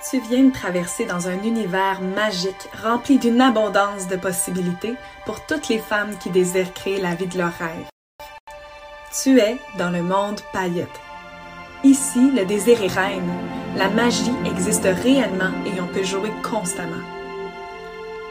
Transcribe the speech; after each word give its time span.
Tu 0.00 0.20
viens 0.20 0.44
de 0.44 0.52
traverser 0.52 1.06
dans 1.06 1.26
un 1.26 1.42
univers 1.42 2.00
magique 2.00 2.68
rempli 2.84 3.18
d'une 3.18 3.40
abondance 3.40 4.06
de 4.06 4.14
possibilités 4.14 4.94
pour 5.26 5.44
toutes 5.44 5.68
les 5.68 5.80
femmes 5.80 6.16
qui 6.18 6.30
désirent 6.30 6.72
créer 6.72 7.00
la 7.00 7.16
vie 7.16 7.26
de 7.26 7.36
leurs 7.36 7.58
rêves. 7.58 7.88
Tu 9.22 9.40
es 9.40 9.56
dans 9.76 9.90
le 9.90 10.02
monde 10.02 10.40
paillette. 10.52 10.88
Ici, 11.82 12.30
le 12.30 12.44
désir 12.44 12.80
est 12.80 12.86
reine. 12.86 13.28
La 13.76 13.88
magie 13.88 14.32
existe 14.46 14.86
réellement 15.02 15.50
et 15.66 15.80
on 15.80 15.88
peut 15.88 16.04
jouer 16.04 16.30
constamment. 16.48 17.02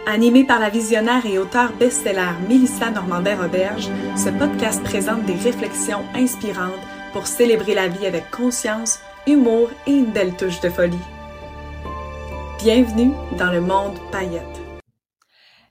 Animé 0.05 0.45
par 0.45 0.59
la 0.59 0.69
visionnaire 0.69 1.25
et 1.25 1.37
auteure 1.37 1.73
best-seller 1.73 2.31
Mélissa 2.47 2.91
Normandin-Roberge, 2.91 3.89
ce 4.15 4.29
podcast 4.29 4.81
présente 4.83 5.25
des 5.25 5.35
réflexions 5.35 6.05
inspirantes 6.15 6.71
pour 7.11 7.27
célébrer 7.27 7.73
la 7.73 7.89
vie 7.89 8.05
avec 8.05 8.31
conscience, 8.31 8.99
humour 9.27 9.69
et 9.85 9.91
une 9.91 10.11
belle 10.11 10.37
touche 10.37 10.61
de 10.61 10.69
folie. 10.69 10.97
Bienvenue 12.69 13.13
dans 13.37 13.49
le 13.49 13.61
monde 13.61 13.97
paillette. 14.11 14.43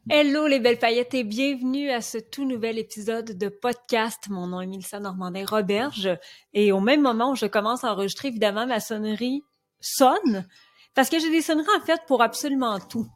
Hello 0.09 0.47
les 0.47 0.61
belles 0.61 0.79
paillettes 0.79 1.13
et 1.13 1.25
bienvenue 1.25 1.91
à 1.91 2.01
ce 2.01 2.17
tout 2.17 2.47
nouvel 2.47 2.79
épisode 2.79 3.37
de 3.37 3.49
podcast. 3.51 4.31
Mon 4.31 4.47
nom 4.47 4.63
est 4.63 4.67
Mélissa 4.67 4.99
Normandin-Roberge 4.99 6.19
et 6.55 6.73
au 6.73 6.81
même 6.81 7.03
moment 7.03 7.33
où 7.33 7.37
je 7.37 7.45
commence 7.45 7.85
à 7.85 7.93
enregistrer, 7.93 8.29
évidemment, 8.29 8.67
ma 8.67 8.81
sonnerie 8.81 9.43
sonne 9.79 10.49
parce 10.95 11.11
que 11.11 11.19
j'ai 11.19 11.29
des 11.29 11.43
sonneries 11.43 11.67
en 11.77 11.85
fait 11.85 12.01
pour 12.07 12.23
absolument 12.23 12.79
tout. 12.81 13.07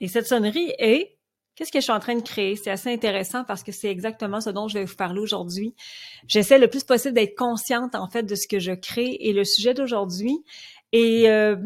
Et 0.00 0.08
cette 0.08 0.26
sonnerie 0.26 0.74
est 0.80 1.17
Qu'est-ce 1.58 1.72
que 1.72 1.80
je 1.80 1.82
suis 1.82 1.92
en 1.92 1.98
train 1.98 2.14
de 2.14 2.22
créer? 2.22 2.54
C'est 2.54 2.70
assez 2.70 2.88
intéressant 2.88 3.42
parce 3.42 3.64
que 3.64 3.72
c'est 3.72 3.90
exactement 3.90 4.40
ce 4.40 4.48
dont 4.48 4.68
je 4.68 4.78
vais 4.78 4.84
vous 4.84 4.94
parler 4.94 5.18
aujourd'hui. 5.18 5.74
J'essaie 6.28 6.56
le 6.56 6.68
plus 6.68 6.84
possible 6.84 7.14
d'être 7.14 7.36
consciente, 7.36 7.96
en 7.96 8.08
fait, 8.08 8.22
de 8.22 8.36
ce 8.36 8.46
que 8.46 8.60
je 8.60 8.70
crée 8.70 9.16
et 9.18 9.32
le 9.32 9.42
sujet 9.42 9.74
d'aujourd'hui 9.74 10.44
euh, 10.94 11.56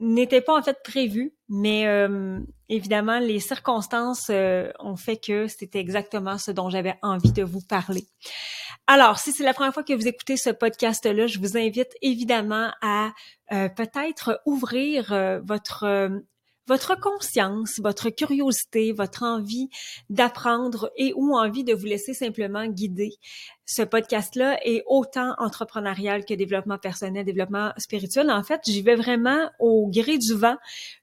n'était 0.00 0.40
pas 0.40 0.58
en 0.58 0.62
fait 0.62 0.78
prévu, 0.82 1.34
mais 1.50 1.86
euh, 1.86 2.38
évidemment, 2.70 3.18
les 3.18 3.38
circonstances 3.38 4.28
euh, 4.30 4.70
ont 4.78 4.96
fait 4.96 5.18
que 5.18 5.48
c'était 5.48 5.80
exactement 5.80 6.38
ce 6.38 6.50
dont 6.50 6.70
j'avais 6.70 6.94
envie 7.02 7.32
de 7.32 7.42
vous 7.42 7.60
parler. 7.60 8.06
Alors, 8.86 9.18
si 9.18 9.32
c'est 9.32 9.44
la 9.44 9.52
première 9.52 9.74
fois 9.74 9.82
que 9.82 9.92
vous 9.92 10.08
écoutez 10.08 10.38
ce 10.38 10.48
podcast-là, 10.48 11.26
je 11.26 11.38
vous 11.40 11.58
invite 11.58 11.92
évidemment 12.00 12.70
à 12.80 13.12
peut-être 13.50 14.40
ouvrir 14.46 15.40
votre 15.44 16.22
votre 16.66 16.98
conscience, 16.98 17.80
votre 17.80 18.10
curiosité, 18.10 18.92
votre 18.92 19.22
envie 19.22 19.68
d'apprendre 20.10 20.90
et 20.96 21.12
ou 21.14 21.36
envie 21.36 21.64
de 21.64 21.74
vous 21.74 21.86
laisser 21.86 22.14
simplement 22.14 22.66
guider. 22.66 23.10
Ce 23.64 23.82
podcast-là 23.82 24.58
est 24.64 24.82
autant 24.86 25.34
entrepreneurial 25.38 26.24
que 26.24 26.34
développement 26.34 26.78
personnel, 26.78 27.24
développement 27.24 27.72
spirituel. 27.78 28.30
En 28.30 28.44
fait, 28.44 28.60
j'y 28.64 28.80
vais 28.82 28.94
vraiment 28.94 29.50
au 29.58 29.88
gré 29.88 30.18
du 30.18 30.34
vent. 30.34 30.56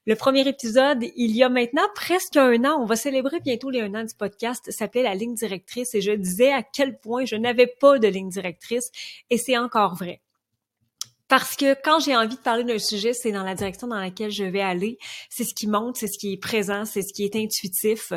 Le 0.06 0.14
premier 0.14 0.48
épisode, 0.48 1.04
il 1.16 1.36
y 1.36 1.42
a 1.42 1.48
maintenant 1.48 1.86
presque 1.94 2.36
un 2.36 2.64
an, 2.64 2.80
on 2.80 2.86
va 2.86 2.96
célébrer 2.96 3.40
bientôt 3.40 3.70
les 3.70 3.82
un 3.82 3.94
an 3.94 4.04
du 4.04 4.14
podcast, 4.14 4.70
s'appelait 4.70 5.02
La 5.02 5.14
ligne 5.14 5.34
directrice 5.34 5.94
et 5.94 6.00
je 6.00 6.12
disais 6.12 6.52
à 6.52 6.62
quel 6.62 6.98
point 6.98 7.26
je 7.26 7.36
n'avais 7.36 7.66
pas 7.66 7.98
de 7.98 8.08
ligne 8.08 8.30
directrice 8.30 8.90
et 9.28 9.36
c'est 9.36 9.58
encore 9.58 9.94
vrai. 9.94 10.23
Parce 11.28 11.56
que 11.56 11.74
quand 11.82 12.00
j'ai 12.00 12.14
envie 12.16 12.36
de 12.36 12.40
parler 12.40 12.64
d'un 12.64 12.78
sujet, 12.78 13.12
c'est 13.12 13.32
dans 13.32 13.44
la 13.44 13.54
direction 13.54 13.86
dans 13.86 13.98
laquelle 13.98 14.30
je 14.30 14.44
vais 14.44 14.60
aller. 14.60 14.98
C'est 15.30 15.44
ce 15.44 15.54
qui 15.54 15.66
monte, 15.66 15.96
c'est 15.96 16.06
ce 16.06 16.18
qui 16.18 16.32
est 16.32 16.40
présent, 16.40 16.84
c'est 16.84 17.02
ce 17.02 17.12
qui 17.12 17.24
est 17.24 17.34
intuitif. 17.36 18.12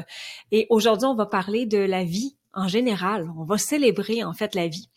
Et 0.52 0.67
aujourd'hui, 0.69 1.08
on 1.08 1.16
va 1.16 1.25
parler 1.25 1.66
de 1.66 1.78
la 1.78 2.03
vie 2.03 2.37
en 2.53 2.67
général. 2.67 3.30
On 3.38 3.44
va 3.44 3.58
célébrer 3.58 4.23
en 4.23 4.34
fait 4.34 4.56
la 4.56 4.67
vie. 4.67 4.90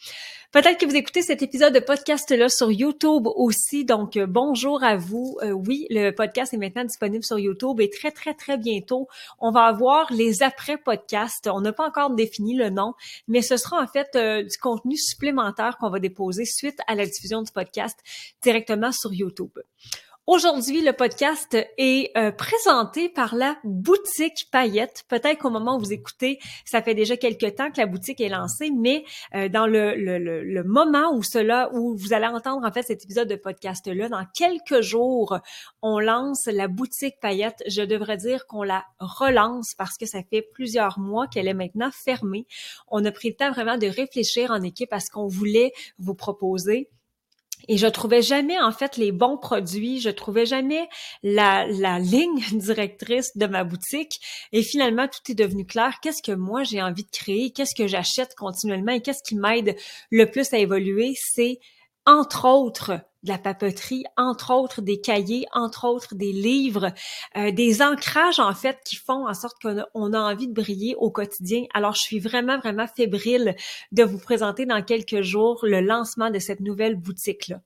Peut-être 0.53 0.81
que 0.81 0.87
vous 0.87 0.97
écoutez 0.97 1.23
cet 1.23 1.43
épisode 1.43 1.73
de 1.73 1.79
podcast-là 1.79 2.48
sur 2.48 2.73
YouTube 2.73 3.29
aussi. 3.37 3.84
Donc, 3.84 4.17
euh, 4.17 4.27
bonjour 4.27 4.83
à 4.83 4.97
vous. 4.97 5.37
Euh, 5.43 5.53
oui, 5.53 5.87
le 5.91 6.11
podcast 6.11 6.53
est 6.53 6.56
maintenant 6.56 6.83
disponible 6.83 7.23
sur 7.23 7.39
YouTube 7.39 7.81
et 7.81 7.89
très, 7.89 8.11
très, 8.11 8.34
très 8.34 8.59
bientôt, 8.59 9.06
on 9.38 9.53
va 9.53 9.66
avoir 9.66 10.12
les 10.12 10.43
après-podcasts. 10.43 11.49
On 11.53 11.61
n'a 11.61 11.72
pas 11.72 11.87
encore 11.87 12.11
défini 12.11 12.56
le 12.56 12.69
nom, 12.69 12.94
mais 13.28 13.43
ce 13.43 13.56
sera 13.56 13.81
en 13.81 13.87
fait 13.87 14.09
euh, 14.17 14.43
du 14.43 14.59
contenu 14.61 14.97
supplémentaire 14.97 15.77
qu'on 15.78 15.88
va 15.88 16.00
déposer 16.00 16.44
suite 16.44 16.81
à 16.88 16.97
la 16.97 17.06
diffusion 17.06 17.43
du 17.43 17.53
podcast 17.53 17.97
directement 18.43 18.91
sur 18.91 19.15
YouTube. 19.15 19.53
Aujourd'hui, 20.33 20.81
le 20.81 20.93
podcast 20.93 21.57
est 21.77 22.17
euh, 22.17 22.31
présenté 22.31 23.09
par 23.09 23.35
la 23.35 23.57
boutique 23.65 24.47
Paillette. 24.53 25.03
Peut-être 25.09 25.41
qu'au 25.41 25.51
moment 25.51 25.75
où 25.75 25.81
vous 25.81 25.93
écoutez, 25.93 26.39
ça 26.65 26.83
fait 26.83 26.95
déjà 26.95 27.17
quelques 27.17 27.57
temps 27.57 27.69
que 27.73 27.81
la 27.81 27.87
boutique 27.87 28.21
est 28.21 28.29
lancée, 28.29 28.71
mais 28.71 29.05
euh, 29.35 29.49
dans 29.49 29.67
le, 29.67 29.97
le, 29.97 30.19
le, 30.19 30.63
moment 30.63 31.13
où 31.13 31.25
cela, 31.25 31.69
où 31.73 31.97
vous 31.97 32.13
allez 32.13 32.29
entendre 32.29 32.65
en 32.65 32.71
fait 32.71 32.85
cet 32.85 33.03
épisode 33.03 33.27
de 33.27 33.35
podcast-là, 33.35 34.09
dans 34.09 34.25
quelques 34.33 34.83
jours, 34.83 35.37
on 35.83 35.99
lance 35.99 36.47
la 36.47 36.69
boutique 36.69 37.19
Paillette. 37.21 37.65
Je 37.67 37.83
devrais 37.83 38.17
dire 38.17 38.47
qu'on 38.47 38.62
la 38.62 38.85
relance 39.01 39.75
parce 39.77 39.99
que 39.99 40.07
ça 40.07 40.21
fait 40.31 40.43
plusieurs 40.43 41.01
mois 41.01 41.27
qu'elle 41.27 41.49
est 41.49 41.55
maintenant 41.55 41.91
fermée. 41.91 42.47
On 42.87 43.05
a 43.05 43.11
pris 43.11 43.31
le 43.31 43.35
temps 43.35 43.51
vraiment 43.51 43.79
de 43.79 43.89
réfléchir 43.89 44.53
en 44.53 44.62
équipe 44.62 44.93
à 44.93 45.01
ce 45.01 45.11
qu'on 45.11 45.27
voulait 45.27 45.73
vous 45.99 46.15
proposer 46.15 46.89
et 47.69 47.76
je 47.76 47.87
trouvais 47.87 48.22
jamais 48.22 48.59
en 48.60 48.72
fait 48.72 48.97
les 48.97 49.12
bons 49.12 49.38
produits, 49.38 50.00
je 50.00 50.10
trouvais 50.10 50.47
jamais 50.47 50.88
la, 51.22 51.66
la 51.66 51.98
ligne 51.98 52.43
directrice 52.53 53.37
de 53.37 53.47
ma 53.47 53.65
boutique. 53.65 54.21
Et 54.53 54.62
finalement 54.62 55.09
tout 55.09 55.31
est 55.31 55.34
devenu 55.34 55.66
clair. 55.66 55.99
Qu'est-ce 56.03 56.22
que 56.22 56.32
moi 56.32 56.62
j'ai 56.65 56.82
envie 56.82 57.04
de 57.04 57.10
créer, 57.10 57.50
qu'est-ce 57.50 57.75
que 57.75 57.87
j'achète 57.87 58.34
continuellement? 58.34 58.93
Et 58.93 59.00
qu'est-ce 59.00 59.22
qui 59.22 59.37
m'aide 59.37 59.76
le 60.10 60.31
plus 60.31 60.53
à 60.53 60.59
évoluer, 60.59 61.15
c'est 61.16 61.59
entre 62.10 62.44
autres 62.44 63.00
de 63.22 63.28
la 63.28 63.38
papeterie, 63.38 64.03
entre 64.16 64.53
autres 64.53 64.82
des 64.82 65.00
cahiers, 65.00 65.47
entre 65.53 65.87
autres 65.87 66.16
des 66.16 66.32
livres, 66.32 66.93
euh, 67.37 67.53
des 67.53 67.82
ancrages 67.82 68.41
en 68.41 68.53
fait 68.53 68.78
qui 68.84 68.97
font 68.97 69.28
en 69.28 69.34
sorte 69.34 69.54
qu'on 69.62 70.12
a, 70.12 70.19
envie 70.19 70.49
de 70.49 70.53
briller 70.53 70.97
au 70.97 71.12
quotidien. 71.12 71.66
Alors 71.72 71.94
je 71.94 72.00
suis 72.00 72.19
vraiment 72.19 72.59
vraiment 72.59 72.88
fébrile 72.88 73.54
de 73.93 74.03
vous 74.03 74.19
présenter 74.19 74.66
dans 74.66 74.82
quelques 74.82 75.22
jours 75.22 75.60
le 75.62 75.81
lancement 75.81 76.31
de 76.31 76.41
cette 76.41 76.59
nouvelle 76.59 76.97
boutique 76.97 77.47
là. 77.47 77.60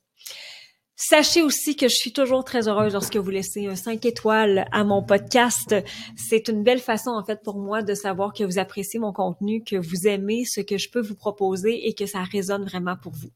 Sachez 0.96 1.42
aussi 1.42 1.74
que 1.74 1.88
je 1.88 1.94
suis 1.94 2.12
toujours 2.12 2.44
très 2.44 2.68
heureuse 2.68 2.92
lorsque 2.92 3.16
vous 3.16 3.30
laissez 3.30 3.66
un 3.66 3.74
5 3.74 4.04
étoiles 4.04 4.68
à 4.72 4.84
mon 4.84 5.02
podcast. 5.02 5.74
C'est 6.16 6.46
une 6.46 6.62
belle 6.62 6.78
façon, 6.78 7.10
en 7.10 7.24
fait, 7.24 7.42
pour 7.42 7.58
moi 7.58 7.82
de 7.82 7.94
savoir 7.94 8.32
que 8.32 8.44
vous 8.44 8.60
appréciez 8.60 9.00
mon 9.00 9.12
contenu, 9.12 9.64
que 9.64 9.74
vous 9.74 10.06
aimez 10.06 10.44
ce 10.44 10.60
que 10.60 10.78
je 10.78 10.88
peux 10.88 11.00
vous 11.00 11.16
proposer 11.16 11.88
et 11.88 11.94
que 11.94 12.06
ça 12.06 12.22
résonne 12.22 12.64
vraiment 12.64 12.94
pour 12.96 13.12
vous. 13.12 13.30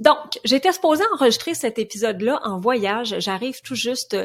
Donc, 0.00 0.38
j'étais 0.44 0.72
supposée 0.72 1.04
enregistrer 1.14 1.54
cet 1.54 1.78
épisode-là 1.78 2.40
en 2.44 2.58
voyage. 2.58 3.16
J'arrive 3.18 3.60
tout 3.62 3.74
juste 3.74 4.16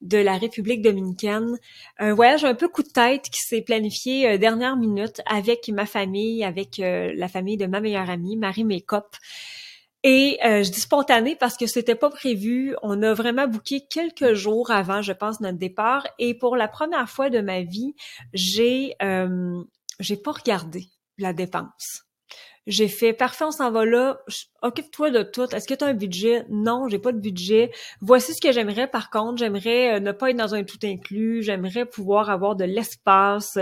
de 0.00 0.18
la 0.18 0.36
République 0.36 0.82
dominicaine. 0.82 1.58
Un 1.98 2.14
voyage 2.14 2.44
un 2.44 2.54
peu 2.54 2.68
coup 2.68 2.82
de 2.82 2.88
tête 2.88 3.30
qui 3.30 3.40
s'est 3.40 3.62
planifié 3.62 4.28
euh, 4.28 4.38
dernière 4.38 4.76
minute 4.76 5.20
avec 5.26 5.68
ma 5.68 5.86
famille, 5.86 6.44
avec 6.44 6.78
euh, 6.80 7.12
la 7.14 7.28
famille 7.28 7.56
de 7.56 7.66
ma 7.66 7.80
meilleure 7.80 8.10
amie, 8.10 8.36
Marie 8.36 8.64
Mécop. 8.64 9.16
Et 10.02 10.38
euh, 10.44 10.62
je 10.62 10.70
dis 10.70 10.80
spontané 10.80 11.36
parce 11.36 11.56
que 11.56 11.66
c'était 11.66 11.94
pas 11.94 12.10
prévu. 12.10 12.74
On 12.82 13.02
a 13.02 13.12
vraiment 13.12 13.46
booké 13.46 13.86
quelques 13.88 14.32
jours 14.32 14.70
avant, 14.70 15.02
je 15.02 15.12
pense, 15.12 15.40
notre 15.40 15.58
départ. 15.58 16.06
Et 16.18 16.34
pour 16.34 16.56
la 16.56 16.68
première 16.68 17.08
fois 17.08 17.28
de 17.28 17.40
ma 17.40 17.62
vie, 17.62 17.94
j'ai 18.32 18.94
j'ai 20.00 20.16
pas 20.16 20.32
regardé 20.32 20.86
la 21.18 21.34
dépense. 21.34 22.09
J'ai 22.70 22.86
fait 22.86 23.12
parfait, 23.12 23.44
on 23.44 23.50
s'en 23.50 23.72
va 23.72 23.84
là. 23.84 24.20
Occupe-toi 24.62 25.10
de 25.10 25.24
tout. 25.24 25.52
Est-ce 25.52 25.66
que 25.66 25.74
tu 25.74 25.82
as 25.82 25.88
un 25.88 25.94
budget? 25.94 26.44
Non, 26.50 26.86
j'ai 26.88 27.00
pas 27.00 27.10
de 27.10 27.18
budget. 27.18 27.72
Voici 28.00 28.32
ce 28.32 28.40
que 28.40 28.52
j'aimerais 28.52 28.86
par 28.86 29.10
contre. 29.10 29.38
J'aimerais 29.38 29.96
euh, 29.96 30.00
ne 30.00 30.12
pas 30.12 30.30
être 30.30 30.36
dans 30.36 30.54
un 30.54 30.62
tout 30.62 30.78
inclus. 30.84 31.42
J'aimerais 31.42 31.84
pouvoir 31.84 32.30
avoir 32.30 32.54
de 32.54 32.62
l'espace. 32.64 33.58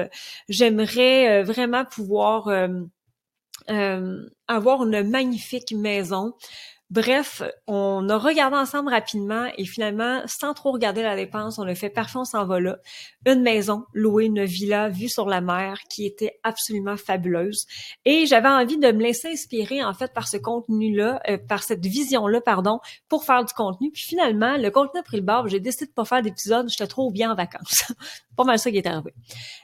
J'aimerais 0.51 1.41
euh, 1.41 1.43
vraiment 1.43 1.87
pouvoir 1.87 2.49
euh, 2.49 4.27
avoir 4.47 4.85
une 4.85 5.09
magnifique 5.09 5.73
maison. 5.73 6.35
Bref, 6.91 7.43
on 7.67 8.09
a 8.09 8.17
regardé 8.17 8.57
ensemble 8.57 8.89
rapidement 8.89 9.47
et 9.59 9.67
finalement, 9.67 10.23
sans 10.25 10.55
trop 10.55 10.73
regarder 10.73 11.03
la 11.03 11.17
dépense, 11.17 11.59
on 11.59 11.67
a 11.67 11.75
fait 11.75 11.91
parfait, 11.91 12.17
on 12.17 12.25
s'en 12.25 12.47
va 12.47 12.61
là. 12.61 12.79
Une 13.27 13.43
maison 13.43 13.85
louée, 13.93 14.25
une 14.25 14.45
villa 14.45 14.89
vue 14.89 15.11
sur 15.11 15.27
la 15.27 15.43
mer 15.43 15.81
qui 15.91 16.07
était 16.07 16.41
absolument 16.45 16.97
fabuleuse. 16.97 17.67
Et 18.07 18.25
j'avais 18.25 18.49
envie 18.49 18.79
de 18.79 18.91
me 18.91 19.03
laisser 19.03 19.29
inspirer 19.29 19.85
en 19.85 19.93
fait 19.93 20.15
par 20.15 20.29
ce 20.29 20.39
contenu-là, 20.39 21.21
euh, 21.29 21.37
par 21.37 21.63
cette 21.63 21.85
vision-là, 21.85 22.41
pardon, 22.41 22.81
pour 23.11 23.25
faire 23.25 23.45
du 23.45 23.53
contenu. 23.53 23.91
Puis 23.91 24.05
finalement, 24.05 24.57
le 24.57 24.71
contenu 24.71 25.01
a 25.01 25.03
pris 25.03 25.19
le 25.19 25.23
bord, 25.23 25.47
j'ai 25.47 25.61
décidé 25.61 25.87
de 25.87 25.93
pas 25.93 26.07
faire 26.07 26.23
d'épisode, 26.23 26.71
j'étais 26.71 26.87
trop 26.87 27.11
bien 27.11 27.31
en 27.31 27.35
vacances. 27.35 27.93
pas 28.39 28.45
mal 28.45 28.59
ça 28.59 28.71
qui 28.71 28.79
est 28.79 28.87
arrivé. 28.87 29.13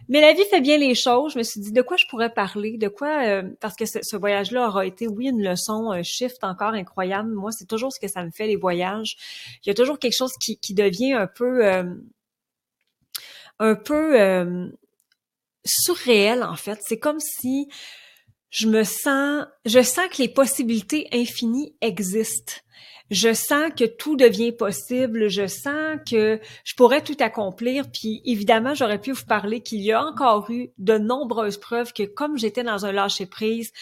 Mais 0.08 0.20
la 0.20 0.32
vie 0.32 0.44
fait 0.50 0.60
bien 0.60 0.76
les 0.76 0.96
choses. 0.96 1.32
Je 1.32 1.38
me 1.38 1.44
suis 1.44 1.60
dit 1.60 1.72
de 1.72 1.80
quoi 1.80 1.96
je 1.96 2.06
pourrais 2.10 2.28
parler, 2.28 2.76
de 2.76 2.88
quoi, 2.88 3.24
euh, 3.24 3.42
parce 3.60 3.76
que 3.76 3.86
ce, 3.86 4.16
voyage-là 4.16 4.68
aura 4.68 4.84
été, 4.84 5.06
oui, 5.06 5.28
une 5.28 5.42
leçon, 5.42 5.92
un 5.92 6.02
shift 6.02 6.42
encore 6.42 6.74
incroyable. 6.74 7.13
Moi, 7.22 7.52
c'est 7.52 7.66
toujours 7.66 7.93
ce 7.93 8.00
que 8.00 8.08
ça 8.08 8.25
me 8.25 8.31
fait 8.31 8.46
les 8.46 8.56
voyages. 8.56 9.16
Il 9.64 9.69
y 9.69 9.70
a 9.70 9.75
toujours 9.75 9.99
quelque 9.99 10.16
chose 10.16 10.32
qui, 10.40 10.75
devient 10.75 11.12
un 11.12 11.26
peu, 11.26 11.64
euh, 11.66 11.84
un 13.58 13.75
peu 13.75 14.20
euh, 14.20 14.69
surréel 15.64 16.43
en 16.43 16.56
fait. 16.56 16.78
C'est 16.82 16.99
comme 16.99 17.20
si 17.20 17.69
je 18.50 18.69
me 18.69 18.84
sens, 18.84 19.46
je 19.64 19.82
sens 19.82 20.08
que 20.08 20.22
les 20.22 20.28
possibilités 20.28 21.08
infinies 21.12 21.75
existent. 21.81 22.55
Je 23.11 23.34
sens 23.34 23.70
que 23.76 23.84
tout 23.84 24.17
devient 24.17 24.52
possible. 24.52 25.28
Je 25.28 25.46
sens 25.46 25.99
que 26.08 26.40
je 26.64 26.75
pourrais 26.75 27.02
tout 27.02 27.17
accomplir. 27.20 27.90
Puis 27.90 28.22
évidemment, 28.25 28.75
j'aurais 28.75 29.00
pu 29.00 29.12
vous 29.12 29.26
parler 29.26 29.60
qu'il 29.60 29.81
y 29.81 29.93
a 29.93 30.02
encore 30.02 30.50
eu 30.50 30.70
de 30.78 30.96
nombreuses 30.96 31.58
preuves 31.58 31.93
que 31.93 32.05
comme 32.05 32.38
j'étais 32.38 32.64
dans 32.64 32.87
un 32.87 32.93
lâcher 32.93 33.26
prise, 33.26 33.72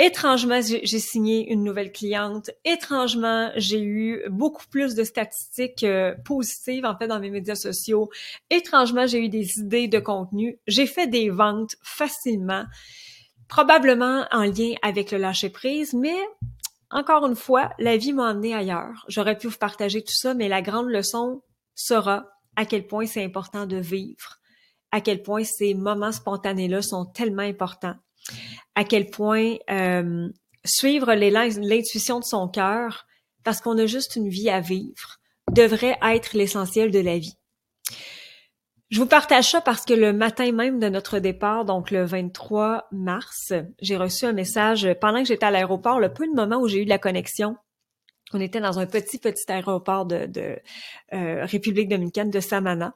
Étrangement, 0.00 0.60
j'ai 0.62 0.98
signé 1.00 1.50
une 1.52 1.64
nouvelle 1.64 1.90
cliente. 1.90 2.50
Étrangement, 2.64 3.50
j'ai 3.56 3.82
eu 3.82 4.22
beaucoup 4.28 4.64
plus 4.70 4.94
de 4.94 5.02
statistiques 5.02 5.82
euh, 5.82 6.14
positives 6.24 6.84
en 6.84 6.96
fait 6.96 7.08
dans 7.08 7.18
mes 7.18 7.30
médias 7.30 7.56
sociaux. 7.56 8.08
Étrangement, 8.48 9.08
j'ai 9.08 9.24
eu 9.24 9.28
des 9.28 9.58
idées 9.58 9.88
de 9.88 9.98
contenu. 9.98 10.60
J'ai 10.68 10.86
fait 10.86 11.08
des 11.08 11.30
ventes 11.30 11.74
facilement, 11.82 12.64
probablement 13.48 14.24
en 14.30 14.44
lien 14.44 14.74
avec 14.82 15.10
le 15.10 15.18
lâcher 15.18 15.50
prise, 15.50 15.94
mais 15.94 16.16
encore 16.90 17.26
une 17.26 17.34
fois, 17.34 17.70
la 17.80 17.96
vie 17.96 18.12
m'a 18.12 18.30
emmené 18.30 18.54
ailleurs. 18.54 19.04
J'aurais 19.08 19.36
pu 19.36 19.48
vous 19.48 19.58
partager 19.58 20.02
tout 20.02 20.14
ça, 20.14 20.32
mais 20.32 20.48
la 20.48 20.62
grande 20.62 20.88
leçon 20.88 21.42
sera 21.74 22.24
à 22.54 22.66
quel 22.66 22.86
point 22.86 23.06
c'est 23.06 23.24
important 23.24 23.66
de 23.66 23.78
vivre, 23.78 24.38
à 24.92 25.00
quel 25.00 25.24
point 25.24 25.42
ces 25.42 25.74
moments 25.74 26.12
spontanés-là 26.12 26.82
sont 26.82 27.04
tellement 27.04 27.42
importants 27.42 27.96
à 28.74 28.84
quel 28.84 29.10
point 29.10 29.56
euh, 29.70 30.28
suivre 30.64 31.12
l'intuition 31.14 32.20
de 32.20 32.24
son 32.24 32.48
cœur, 32.48 33.06
parce 33.44 33.60
qu'on 33.60 33.78
a 33.78 33.86
juste 33.86 34.16
une 34.16 34.28
vie 34.28 34.50
à 34.50 34.60
vivre, 34.60 35.18
devrait 35.52 35.98
être 36.02 36.36
l'essentiel 36.36 36.90
de 36.90 37.00
la 37.00 37.18
vie. 37.18 37.34
Je 38.90 39.00
vous 39.00 39.06
partage 39.06 39.50
ça 39.50 39.60
parce 39.60 39.84
que 39.84 39.92
le 39.92 40.14
matin 40.14 40.50
même 40.50 40.78
de 40.78 40.88
notre 40.88 41.18
départ, 41.18 41.66
donc 41.66 41.90
le 41.90 42.04
23 42.04 42.88
mars, 42.90 43.52
j'ai 43.82 43.98
reçu 43.98 44.24
un 44.24 44.32
message 44.32 44.88
pendant 44.98 45.20
que 45.20 45.28
j'étais 45.28 45.44
à 45.44 45.50
l'aéroport, 45.50 46.00
le 46.00 46.12
peu 46.12 46.26
de 46.26 46.32
moment 46.32 46.56
où 46.56 46.68
j'ai 46.68 46.80
eu 46.80 46.84
de 46.84 46.90
la 46.90 46.98
connexion. 46.98 47.56
On 48.32 48.40
était 48.40 48.60
dans 48.60 48.78
un 48.78 48.86
petit, 48.86 49.18
petit 49.18 49.50
aéroport 49.50 50.06
de, 50.06 50.58
euh, 51.12 51.44
République 51.44 51.88
dominicaine 51.88 52.30
de 52.30 52.40
Samana. 52.40 52.94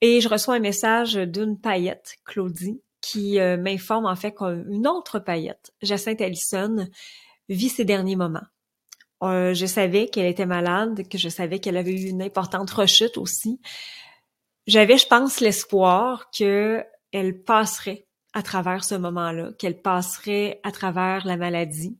Et 0.00 0.20
je 0.20 0.28
reçois 0.28 0.54
un 0.54 0.60
message 0.60 1.14
d'une 1.14 1.60
paillette, 1.60 2.16
Claudie, 2.24 2.80
qui 3.00 3.38
euh, 3.38 3.56
m'informe 3.56 4.06
en 4.06 4.16
fait 4.16 4.32
qu'une 4.32 4.86
autre 4.86 5.18
paillette, 5.18 5.72
Jacinthe 5.82 6.20
Allison, 6.20 6.86
vit 7.48 7.68
ses 7.68 7.84
derniers 7.84 8.16
moments. 8.16 8.46
Euh, 9.22 9.52
je 9.52 9.66
savais 9.66 10.08
qu'elle 10.08 10.26
était 10.26 10.46
malade, 10.46 11.06
que 11.08 11.18
je 11.18 11.28
savais 11.28 11.58
qu'elle 11.58 11.76
avait 11.76 11.92
eu 11.92 12.08
une 12.08 12.22
importante 12.22 12.70
rechute 12.70 13.18
aussi. 13.18 13.60
J'avais, 14.66 14.96
je 14.96 15.06
pense, 15.06 15.40
l'espoir 15.40 16.30
qu'elle 16.30 17.42
passerait 17.44 18.06
à 18.32 18.42
travers 18.42 18.84
ce 18.84 18.94
moment-là, 18.94 19.50
qu'elle 19.58 19.80
passerait 19.80 20.60
à 20.62 20.70
travers 20.70 21.26
la 21.26 21.36
maladie, 21.36 21.98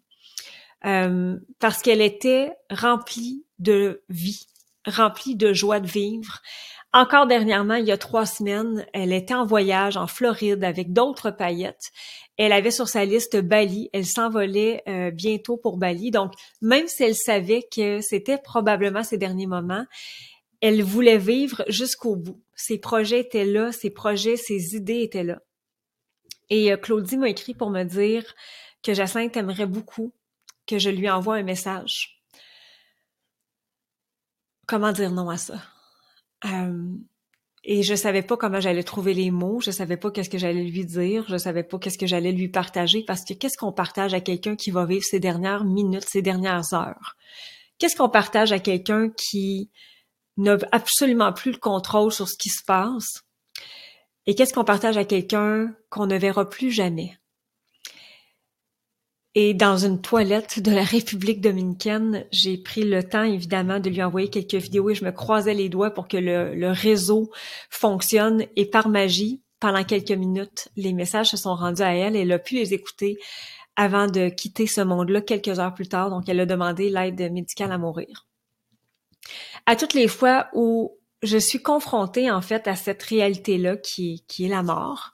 euh, 0.86 1.36
parce 1.58 1.82
qu'elle 1.82 2.00
était 2.00 2.52
remplie 2.70 3.44
de 3.58 4.02
vie, 4.08 4.46
remplie 4.86 5.36
de 5.36 5.52
joie 5.52 5.80
de 5.80 5.88
vivre. 5.88 6.40
Encore 6.92 7.28
dernièrement, 7.28 7.76
il 7.76 7.86
y 7.86 7.92
a 7.92 7.98
trois 7.98 8.26
semaines, 8.26 8.84
elle 8.92 9.12
était 9.12 9.34
en 9.34 9.46
voyage 9.46 9.96
en 9.96 10.08
Floride 10.08 10.64
avec 10.64 10.92
d'autres 10.92 11.30
paillettes. 11.30 11.92
Elle 12.36 12.52
avait 12.52 12.72
sur 12.72 12.88
sa 12.88 13.04
liste 13.04 13.36
Bali. 13.36 13.90
Elle 13.92 14.06
s'envolait 14.06 14.82
euh, 14.88 15.12
bientôt 15.12 15.56
pour 15.56 15.76
Bali. 15.76 16.10
Donc, 16.10 16.32
même 16.60 16.88
si 16.88 17.04
elle 17.04 17.14
savait 17.14 17.62
que 17.70 18.00
c'était 18.00 18.38
probablement 18.38 19.04
ses 19.04 19.18
derniers 19.18 19.46
moments, 19.46 19.86
elle 20.60 20.82
voulait 20.82 21.18
vivre 21.18 21.64
jusqu'au 21.68 22.16
bout. 22.16 22.42
Ses 22.56 22.78
projets 22.78 23.20
étaient 23.20 23.44
là, 23.44 23.70
ses 23.70 23.90
projets, 23.90 24.36
ses 24.36 24.74
idées 24.74 25.02
étaient 25.02 25.24
là. 25.24 25.40
Et 26.48 26.72
euh, 26.72 26.76
Claudie 26.76 27.18
m'a 27.18 27.28
écrit 27.28 27.54
pour 27.54 27.70
me 27.70 27.84
dire 27.84 28.34
que 28.82 28.94
Jacinthe 28.94 29.36
aimerait 29.36 29.66
beaucoup 29.66 30.12
que 30.66 30.78
je 30.78 30.90
lui 30.90 31.08
envoie 31.08 31.36
un 31.36 31.44
message. 31.44 32.20
Comment 34.66 34.90
dire 34.90 35.12
non 35.12 35.30
à 35.30 35.36
ça? 35.36 35.54
Et 37.62 37.82
je 37.82 37.94
savais 37.94 38.22
pas 38.22 38.38
comment 38.38 38.60
j'allais 38.60 38.82
trouver 38.82 39.12
les 39.12 39.30
mots, 39.30 39.60
je 39.60 39.70
savais 39.70 39.98
pas 39.98 40.10
qu'est-ce 40.10 40.30
que 40.30 40.38
j'allais 40.38 40.64
lui 40.64 40.86
dire, 40.86 41.26
je 41.28 41.36
savais 41.36 41.62
pas 41.62 41.78
qu'est-ce 41.78 41.98
que 41.98 42.06
j'allais 42.06 42.32
lui 42.32 42.48
partager 42.48 43.04
parce 43.04 43.22
que 43.22 43.34
qu'est-ce 43.34 43.58
qu'on 43.58 43.72
partage 43.72 44.14
à 44.14 44.20
quelqu'un 44.20 44.56
qui 44.56 44.70
va 44.70 44.86
vivre 44.86 45.04
ses 45.04 45.20
dernières 45.20 45.64
minutes, 45.64 46.08
ses 46.08 46.22
dernières 46.22 46.72
heures? 46.72 47.16
Qu'est-ce 47.78 47.96
qu'on 47.96 48.08
partage 48.08 48.52
à 48.52 48.58
quelqu'un 48.58 49.10
qui 49.10 49.70
n'a 50.38 50.56
absolument 50.72 51.34
plus 51.34 51.52
le 51.52 51.58
contrôle 51.58 52.12
sur 52.12 52.28
ce 52.28 52.36
qui 52.38 52.48
se 52.48 52.64
passe? 52.64 53.24
Et 54.26 54.34
qu'est-ce 54.34 54.54
qu'on 54.54 54.64
partage 54.64 54.96
à 54.96 55.04
quelqu'un 55.04 55.74
qu'on 55.90 56.06
ne 56.06 56.16
verra 56.16 56.48
plus 56.48 56.70
jamais? 56.70 57.19
Et 59.36 59.54
dans 59.54 59.76
une 59.76 60.00
toilette 60.00 60.60
de 60.60 60.72
la 60.72 60.82
République 60.82 61.40
dominicaine, 61.40 62.26
j'ai 62.32 62.58
pris 62.58 62.82
le 62.82 63.04
temps, 63.04 63.22
évidemment, 63.22 63.78
de 63.78 63.88
lui 63.88 64.02
envoyer 64.02 64.28
quelques 64.28 64.54
vidéos 64.54 64.90
et 64.90 64.94
je 64.94 65.04
me 65.04 65.12
croisais 65.12 65.54
les 65.54 65.68
doigts 65.68 65.92
pour 65.92 66.08
que 66.08 66.16
le, 66.16 66.70
réseau 66.72 67.30
fonctionne. 67.68 68.44
Et 68.56 68.66
par 68.66 68.88
magie, 68.88 69.40
pendant 69.60 69.84
quelques 69.84 70.10
minutes, 70.10 70.68
les 70.76 70.92
messages 70.92 71.28
se 71.28 71.36
sont 71.36 71.54
rendus 71.54 71.82
à 71.82 71.94
elle 71.94 72.16
et 72.16 72.20
elle 72.20 72.32
a 72.32 72.40
pu 72.40 72.56
les 72.56 72.74
écouter 72.74 73.18
avant 73.76 74.08
de 74.08 74.30
quitter 74.30 74.66
ce 74.66 74.80
monde-là 74.80 75.20
quelques 75.20 75.60
heures 75.60 75.74
plus 75.74 75.88
tard. 75.88 76.10
Donc, 76.10 76.28
elle 76.28 76.40
a 76.40 76.46
demandé 76.46 76.90
l'aide 76.90 77.32
médicale 77.32 77.70
à 77.70 77.78
mourir. 77.78 78.26
À 79.64 79.76
toutes 79.76 79.94
les 79.94 80.08
fois 80.08 80.48
où 80.54 80.98
je 81.22 81.38
suis 81.38 81.62
confrontée, 81.62 82.32
en 82.32 82.40
fait, 82.40 82.66
à 82.66 82.74
cette 82.74 83.02
réalité-là 83.04 83.76
qui, 83.76 84.24
qui 84.26 84.46
est 84.46 84.48
la 84.48 84.64
mort, 84.64 85.12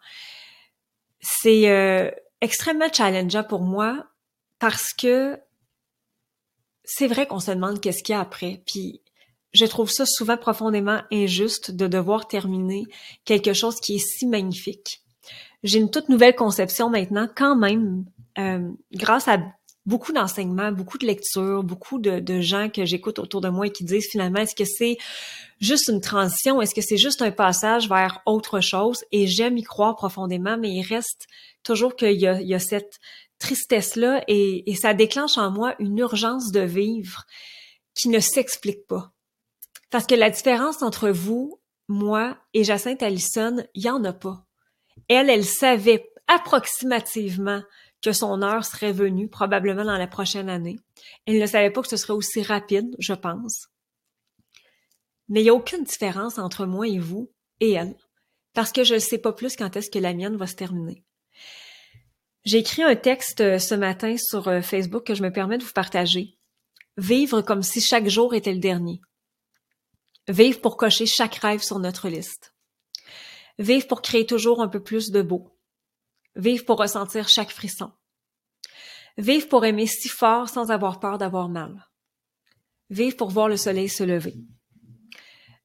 c'est... 1.21 1.69
Euh, 1.69 2.11
extrêmement 2.41 2.93
challengeant 2.93 3.45
pour 3.45 3.63
moi 3.63 4.07
parce 4.59 4.93
que 4.93 5.39
c'est 6.85 7.09
vrai 7.09 7.27
qu'on 7.27 7.41
se 7.41 7.51
demande 7.51 7.81
qu'est-ce 7.81 8.03
qu'il 8.03 8.15
y 8.15 8.17
a 8.17 8.21
après. 8.21 8.63
Puis 8.67 9.03
je 9.53 9.65
trouve 9.67 9.91
ça 9.91 10.07
souvent 10.07 10.37
profondément 10.37 11.03
injuste 11.13 11.71
de 11.71 11.87
devoir 11.87 12.29
terminer 12.29 12.85
quelque 13.25 13.53
chose 13.53 13.81
qui 13.81 13.97
est 13.97 14.07
si 14.07 14.27
magnifique. 14.27 15.03
J'ai 15.63 15.79
une 15.79 15.91
toute 15.91 16.09
nouvelle 16.09 16.37
conception 16.37 16.91
maintenant, 16.91 17.29
quand 17.35 17.57
même, 17.57 18.05
euh, 18.39 18.71
grâce 18.93 19.29
à 19.29 19.39
beaucoup 19.87 20.13
d'enseignements, 20.13 20.73
beaucoup 20.73 20.99
de 20.99 21.07
lectures, 21.07 21.63
beaucoup 21.63 21.99
de, 21.99 22.41
gens 22.41 22.69
que 22.69 22.85
j'écoute 22.85 23.19
autour 23.19 23.41
de 23.41 23.49
moi 23.49 23.69
et 23.69 23.71
qui 23.71 23.85
disent 23.85 24.09
finalement, 24.11 24.41
est-ce 24.41 24.55
que 24.55 24.65
c'est 24.65 24.99
juste 25.61 25.89
une 25.89 26.01
transition? 26.01 26.61
Est-ce 26.61 26.75
que 26.75 26.83
c'est 26.83 26.97
juste 26.97 27.23
un 27.23 27.31
passage 27.31 27.89
vers 27.89 28.21
autre 28.27 28.61
chose? 28.61 29.05
Et 29.13 29.27
j'aime 29.27 29.57
y 29.57 29.63
croire 29.63 29.95
profondément, 29.95 30.59
mais 30.59 30.71
il 30.71 30.83
reste 30.83 31.27
toujours 31.63 31.95
qu'il 31.95 32.21
y 32.21 32.27
a, 32.27 32.59
cette 32.59 32.99
tristesse-là 33.39 34.25
et, 34.29 34.71
et 34.71 34.75
ça 34.75 34.93
déclenche 34.93 35.39
en 35.39 35.51
moi 35.51 35.75
une 35.79 35.99
urgence 35.99 36.51
de 36.51 36.61
vivre 36.61 37.25
qui 37.95 38.09
ne 38.09 38.19
s'explique 38.19 38.87
pas. 38.87 39.13
Parce 39.91 40.07
que 40.07 40.15
la 40.15 40.31
différence 40.31 40.83
entre 40.83 41.11
vous, 41.11 41.61
moi 41.89 42.37
et 42.55 42.65
Jacinthe 42.65 43.03
Allison, 43.03 43.65
il 43.75 43.85
y 43.85 43.91
en 43.91 44.03
a 44.05 44.13
pas. 44.13 44.45
Elle, 45.09 45.31
elle 45.31 45.45
savait 45.45 46.11
approximativement 46.27 47.63
que 48.03 48.13
son 48.13 48.43
heure 48.43 48.65
serait 48.65 48.93
venue, 48.93 49.29
probablement 49.29 49.85
dans 49.85 49.99
la 49.99 50.07
prochaine 50.07 50.49
année. 50.49 50.79
Elle 51.27 51.41
ne 51.41 51.47
savait 51.47 51.71
pas 51.71 51.83
que 51.83 51.89
ce 51.89 51.97
serait 51.97 52.13
aussi 52.13 52.43
rapide, 52.43 52.95
je 52.99 53.13
pense. 53.13 53.69
Mais 55.29 55.41
il 55.41 55.45
n'y 55.45 55.51
a 55.51 55.55
aucune 55.55 55.85
différence 55.85 56.39
entre 56.39 56.67
moi 56.67 56.87
et 56.87 56.99
vous 56.99 57.33
et 57.61 57.73
elle, 57.73 57.97
parce 58.55 58.73
que 58.73 58.85
je 58.85 58.95
ne 58.95 59.01
sais 59.01 59.19
pas 59.19 59.33
plus 59.33 59.57
quand 59.57 59.77
est-ce 59.77 59.91
que 59.91 59.99
la 59.99 60.15
mienne 60.15 60.37
va 60.37 60.47
se 60.47 60.55
terminer. 60.55 61.03
J'ai 62.45 62.59
écrit 62.59 62.85
un 62.85 62.95
texte 62.95 63.41
euh, 63.41 63.59
ce 63.59 63.75
matin 63.75 64.17
sur 64.17 64.47
euh, 64.47 64.61
Facebook 64.61 65.05
que 65.05 65.17
je 65.17 65.23
me 65.25 65.33
permets 65.33 65.59
de 65.59 65.65
vous 65.65 65.73
partager. 65.73 66.39
Vivre 66.97 67.43
comme 67.43 67.63
si 67.63 67.81
chaque 67.81 68.09
jour 68.09 68.35
était 68.35 68.53
le 68.53 68.61
dernier. 68.61 69.01
Vivre 70.29 70.61
pour 70.61 70.77
cocher 70.77 71.07
chaque 71.07 71.35
rêve 71.37 71.63
sur 71.63 71.81
notre 71.81 72.09
liste. 72.09 72.55
Vivre 73.59 73.89
pour 73.89 74.01
créer 74.01 74.27
toujours 74.27 74.63
un 74.63 74.69
peu 74.69 74.81
plus 74.81 75.11
de 75.11 75.23
beau. 75.23 75.56
Vivre 76.37 76.67
pour 76.67 76.79
ressentir 76.79 77.29
chaque 77.29 77.51
frisson. 77.51 77.91
Vivre 79.17 79.49
pour 79.49 79.65
aimer 79.65 79.87
si 79.87 80.09
fort 80.09 80.51
sans 80.51 80.71
avoir 80.71 81.01
peur 81.01 81.17
d'avoir 81.17 81.49
mal. 81.49 81.89
Vivre 82.91 83.17
pour 83.17 83.31
voir 83.31 83.49
le 83.49 83.57
soleil 83.57 83.89
se 83.89 84.05
lever. 84.05 84.37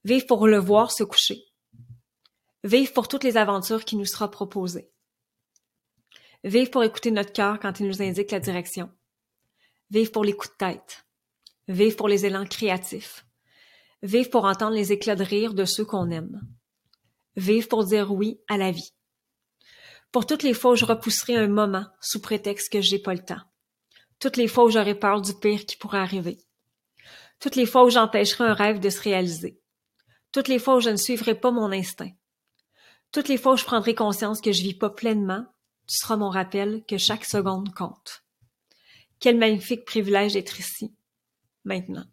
Vivre 0.05 0.25
pour 0.25 0.47
le 0.47 0.57
voir 0.57 0.91
se 0.91 1.03
coucher. 1.03 1.43
Vivre 2.63 2.93
pour 2.93 3.09
toutes 3.09 3.25
les 3.25 3.35
aventures 3.35 3.83
qui 3.83 3.97
nous 3.97 4.05
sera 4.05 4.31
proposées. 4.31 4.89
Vivre 6.45 6.71
pour 6.71 6.85
écouter 6.85 7.11
notre 7.11 7.33
cœur 7.33 7.59
quand 7.59 7.81
il 7.81 7.87
nous 7.87 8.01
indique 8.01 8.31
la 8.31 8.39
direction. 8.39 8.89
Vivre 9.89 10.11
pour 10.11 10.23
les 10.23 10.33
coups 10.33 10.53
de 10.53 10.57
tête. 10.57 11.05
Vivre 11.67 11.97
pour 11.97 12.07
les 12.07 12.25
élans 12.25 12.45
créatifs. 12.45 13.25
Vivre 14.03 14.29
pour 14.29 14.45
entendre 14.45 14.75
les 14.75 14.93
éclats 14.93 15.17
de 15.17 15.23
rire 15.23 15.53
de 15.53 15.65
ceux 15.65 15.85
qu'on 15.85 16.09
aime. 16.11 16.41
Vivre 17.35 17.67
pour 17.67 17.83
dire 17.83 18.11
oui 18.13 18.39
à 18.47 18.57
la 18.57 18.71
vie. 18.71 18.93
Pour 20.11 20.25
toutes 20.25 20.43
les 20.43 20.53
fois 20.53 20.71
où 20.71 20.75
je 20.75 20.83
repousserai 20.83 21.35
un 21.37 21.47
moment 21.47 21.85
sous 22.01 22.19
prétexte 22.19 22.71
que 22.71 22.81
j'ai 22.81 22.99
pas 22.99 23.13
le 23.13 23.23
temps. 23.23 23.41
Toutes 24.19 24.35
les 24.35 24.49
fois 24.49 24.65
où 24.65 24.69
j'aurai 24.69 24.93
peur 24.93 25.21
du 25.21 25.33
pire 25.33 25.65
qui 25.65 25.77
pourrait 25.77 25.99
arriver. 25.99 26.37
Toutes 27.39 27.55
les 27.55 27.65
fois 27.65 27.85
où 27.85 27.89
j'empêcherai 27.89 28.43
un 28.43 28.53
rêve 28.53 28.79
de 28.79 28.89
se 28.89 29.01
réaliser. 29.01 29.61
Toutes 30.33 30.49
les 30.49 30.59
fois 30.59 30.75
où 30.75 30.79
je 30.81 30.89
ne 30.89 30.97
suivrai 30.97 31.33
pas 31.33 31.51
mon 31.51 31.71
instinct. 31.71 32.11
Toutes 33.13 33.29
les 33.29 33.37
fois 33.37 33.53
où 33.53 33.57
je 33.57 33.63
prendrai 33.63 33.95
conscience 33.95 34.41
que 34.41 34.51
je 34.51 34.61
vis 34.61 34.73
pas 34.73 34.89
pleinement 34.89 35.45
Tu 35.87 35.97
seras 35.97 36.17
mon 36.17 36.29
rappel 36.29 36.83
que 36.87 36.97
chaque 36.97 37.25
seconde 37.25 37.73
compte. 37.73 38.23
Quel 39.19 39.37
magnifique 39.37 39.85
privilège 39.85 40.33
d'être 40.33 40.59
ici, 40.59 40.93
maintenant. 41.63 42.05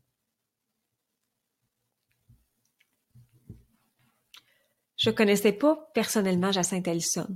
Je 4.99 5.11
connaissais 5.11 5.53
pas 5.53 5.89
personnellement 5.95 6.53
Jacinthe 6.53 6.89
Ellison. 6.89 7.29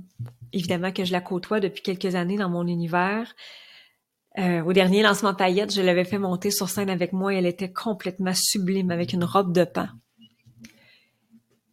Évidemment 0.51 0.91
que 0.91 1.05
je 1.05 1.13
la 1.13 1.21
côtoie 1.21 1.61
depuis 1.61 1.81
quelques 1.81 2.13
années 2.15 2.37
dans 2.37 2.49
mon 2.49 2.67
univers. 2.67 3.33
Euh, 4.37 4.61
au 4.63 4.73
dernier 4.73 5.01
lancement 5.01 5.33
paillette, 5.33 5.73
je 5.73 5.81
l'avais 5.81 6.03
fait 6.03 6.17
monter 6.17 6.51
sur 6.51 6.67
scène 6.67 6.89
avec 6.89 7.13
moi 7.13 7.33
et 7.33 7.37
elle 7.37 7.45
était 7.45 7.71
complètement 7.71 8.33
sublime 8.33 8.91
avec 8.91 9.13
une 9.13 9.23
robe 9.23 9.53
de 9.53 9.63
pain. 9.63 9.89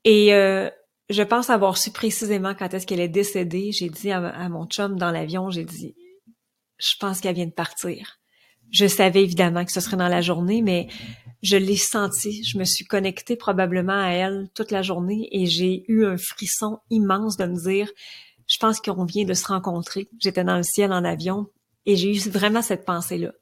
Et 0.04 0.32
euh, 0.32 0.70
je 1.08 1.22
pense 1.22 1.50
avoir 1.50 1.76
su 1.76 1.90
précisément 1.90 2.54
quand 2.54 2.72
est-ce 2.72 2.86
qu'elle 2.86 3.00
est 3.00 3.08
décédée. 3.08 3.72
J'ai 3.72 3.88
dit 3.88 4.12
à, 4.12 4.48
mon 4.48 4.66
chum 4.66 4.96
dans 4.96 5.10
l'avion, 5.10 5.50
j'ai 5.50 5.64
dit, 5.64 5.96
je 6.78 6.94
pense 7.00 7.20
qu'elle 7.20 7.34
vient 7.34 7.46
de 7.46 7.50
partir. 7.50 8.20
Je 8.70 8.86
savais 8.86 9.24
évidemment 9.24 9.64
que 9.64 9.72
ce 9.72 9.80
serait 9.80 9.96
dans 9.96 10.08
la 10.08 10.20
journée, 10.20 10.62
mais 10.62 10.86
je 11.42 11.56
l'ai 11.56 11.76
senti. 11.76 12.44
Je 12.44 12.58
me 12.58 12.64
suis 12.64 12.84
connectée 12.84 13.36
probablement 13.36 14.00
à 14.00 14.10
elle 14.10 14.48
toute 14.54 14.70
la 14.70 14.82
journée 14.82 15.28
et 15.32 15.46
j'ai 15.46 15.84
eu 15.88 16.04
un 16.04 16.16
frisson 16.16 16.78
immense 16.90 17.36
de 17.36 17.46
me 17.46 17.56
dire, 17.56 17.90
je 18.46 18.58
pense 18.58 18.80
qu'on 18.80 19.04
vient 19.04 19.24
de 19.24 19.34
se 19.34 19.46
rencontrer. 19.46 20.08
J'étais 20.18 20.44
dans 20.44 20.56
le 20.56 20.62
ciel 20.62 20.92
en 20.92 21.04
avion 21.04 21.46
et 21.86 21.96
j'ai 21.96 22.14
eu 22.14 22.18
vraiment 22.30 22.62
cette 22.62 22.84
pensée-là. 22.84 23.32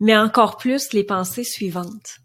Mais 0.00 0.16
encore 0.16 0.56
plus 0.56 0.92
les 0.92 1.04
pensées 1.04 1.44
suivantes. 1.44 2.18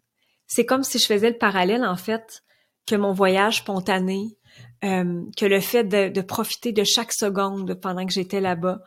C'est 0.47 0.65
comme 0.65 0.83
si 0.83 0.97
je 0.97 1.05
faisais 1.05 1.29
le 1.29 1.37
parallèle, 1.37 1.85
en 1.85 1.95
fait, 1.95 2.43
que 2.87 2.95
mon 2.95 3.13
voyage 3.13 3.59
spontané, 3.59 4.37
euh, 4.83 5.21
que 5.37 5.45
le 5.45 5.59
fait 5.59 5.83
de, 5.83 6.21
profiter 6.21 6.71
de 6.71 6.83
chaque 6.83 7.13
seconde 7.13 7.75
pendant 7.75 8.05
que 8.05 8.11
j'étais 8.11 8.41
là-bas, 8.41 8.79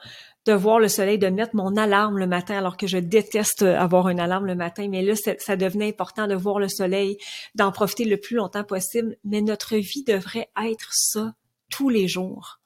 de 0.46 0.52
voir 0.52 0.78
le 0.78 0.88
soleil, 0.88 1.18
de 1.18 1.28
mettre 1.28 1.54
mon 1.54 1.76
alarme 1.76 2.18
le 2.18 2.26
matin, 2.26 2.56
alors 2.56 2.76
que 2.76 2.86
je 2.86 2.98
déteste 2.98 3.62
avoir 3.62 4.08
une 4.08 4.20
alarme 4.20 4.46
le 4.46 4.54
matin, 4.54 4.88
mais 4.90 5.02
là, 5.02 5.14
ça 5.14 5.56
devenait 5.56 5.88
important 5.88 6.26
de 6.26 6.34
voir 6.34 6.58
le 6.58 6.68
soleil, 6.68 7.16
d'en 7.54 7.72
profiter 7.72 8.04
le 8.04 8.16
plus 8.16 8.36
longtemps 8.36 8.64
possible. 8.64 9.16
Mais 9.24 9.40
notre 9.40 9.76
vie 9.76 10.04
devrait 10.04 10.50
être 10.64 10.90
ça 10.92 11.34
tous 11.70 11.88
les 11.88 12.08
jours. 12.08 12.58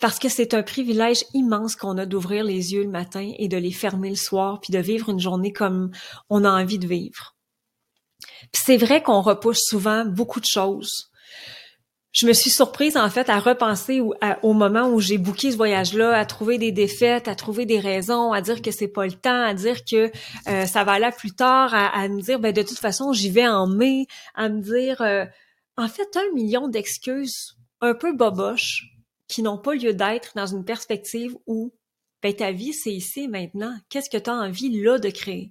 Parce 0.00 0.18
que 0.18 0.28
c'est 0.28 0.54
un 0.54 0.62
privilège 0.62 1.24
immense 1.34 1.76
qu'on 1.76 1.98
a 1.98 2.06
d'ouvrir 2.06 2.44
les 2.44 2.72
yeux 2.72 2.82
le 2.82 2.90
matin 2.90 3.32
et 3.38 3.48
de 3.48 3.56
les 3.56 3.72
fermer 3.72 4.10
le 4.10 4.16
soir, 4.16 4.60
puis 4.60 4.72
de 4.72 4.78
vivre 4.78 5.08
une 5.08 5.20
journée 5.20 5.52
comme 5.52 5.90
on 6.30 6.44
a 6.44 6.50
envie 6.50 6.78
de 6.78 6.86
vivre 6.86 7.34
c'est 8.52 8.76
vrai 8.76 9.02
qu'on 9.02 9.20
repousse 9.20 9.60
souvent 9.60 10.04
beaucoup 10.04 10.40
de 10.40 10.46
choses. 10.46 11.10
Je 12.14 12.28
me 12.28 12.32
suis 12.32 12.50
surprise 12.50 12.96
en 12.96 13.10
fait 13.10 13.28
à 13.28 13.40
repenser 13.40 14.00
au, 14.00 14.52
moment 14.52 14.88
où 14.88 15.00
j'ai 15.00 15.18
booké 15.18 15.50
ce 15.50 15.56
voyage-là, 15.56 16.16
à 16.16 16.24
trouver 16.24 16.58
des 16.58 16.70
défaites, 16.70 17.26
à 17.26 17.34
trouver 17.34 17.66
des 17.66 17.80
raisons, 17.80 18.32
à 18.32 18.40
dire 18.40 18.62
que 18.62 18.70
c'est 18.70 18.86
pas 18.86 19.04
le 19.04 19.14
temps, 19.14 19.42
à 19.42 19.52
dire 19.52 19.84
que 19.84 20.12
euh, 20.46 20.64
ça 20.64 20.84
va 20.84 20.92
aller 20.92 21.10
plus 21.18 21.32
tard, 21.32 21.74
à, 21.74 22.08
me 22.08 22.20
dire 22.20 22.38
ben 22.38 22.52
de 22.52 22.62
toute 22.62 22.78
façon 22.78 23.12
j'y 23.12 23.30
vais 23.30 23.48
en 23.48 23.66
mai, 23.66 24.06
à 24.36 24.48
me 24.48 24.60
dire 24.60 25.00
euh, 25.00 25.24
en 25.76 25.88
fait 25.88 26.16
un 26.16 26.32
million 26.34 26.68
d'excuses 26.68 27.56
un 27.80 27.94
peu 27.94 28.12
boboches 28.12 28.84
qui 29.26 29.42
n'ont 29.42 29.58
pas 29.58 29.74
lieu 29.74 29.92
d'être 29.92 30.34
dans 30.36 30.46
une 30.46 30.64
perspective 30.64 31.36
où 31.48 31.74
ben 32.22 32.32
ta 32.32 32.52
vie 32.52 32.74
c'est 32.74 32.92
ici 32.92 33.26
maintenant. 33.26 33.76
Qu'est-ce 33.88 34.08
que 34.08 34.18
tu 34.18 34.30
as 34.30 34.34
envie 34.34 34.80
là 34.80 35.00
de 35.00 35.10
créer? 35.10 35.50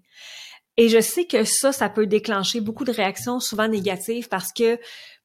Et 0.78 0.88
je 0.88 1.02
sais 1.02 1.26
que 1.26 1.44
ça, 1.44 1.74
ça 1.74 1.90
peut 1.90 2.08
déclencher 2.08 2.62
beaucoup 2.62 2.86
de 2.86 2.92
réactions, 2.94 3.42
souvent 3.42 3.68
négatives, 3.68 4.30
parce 4.30 4.54
que 4.54 4.80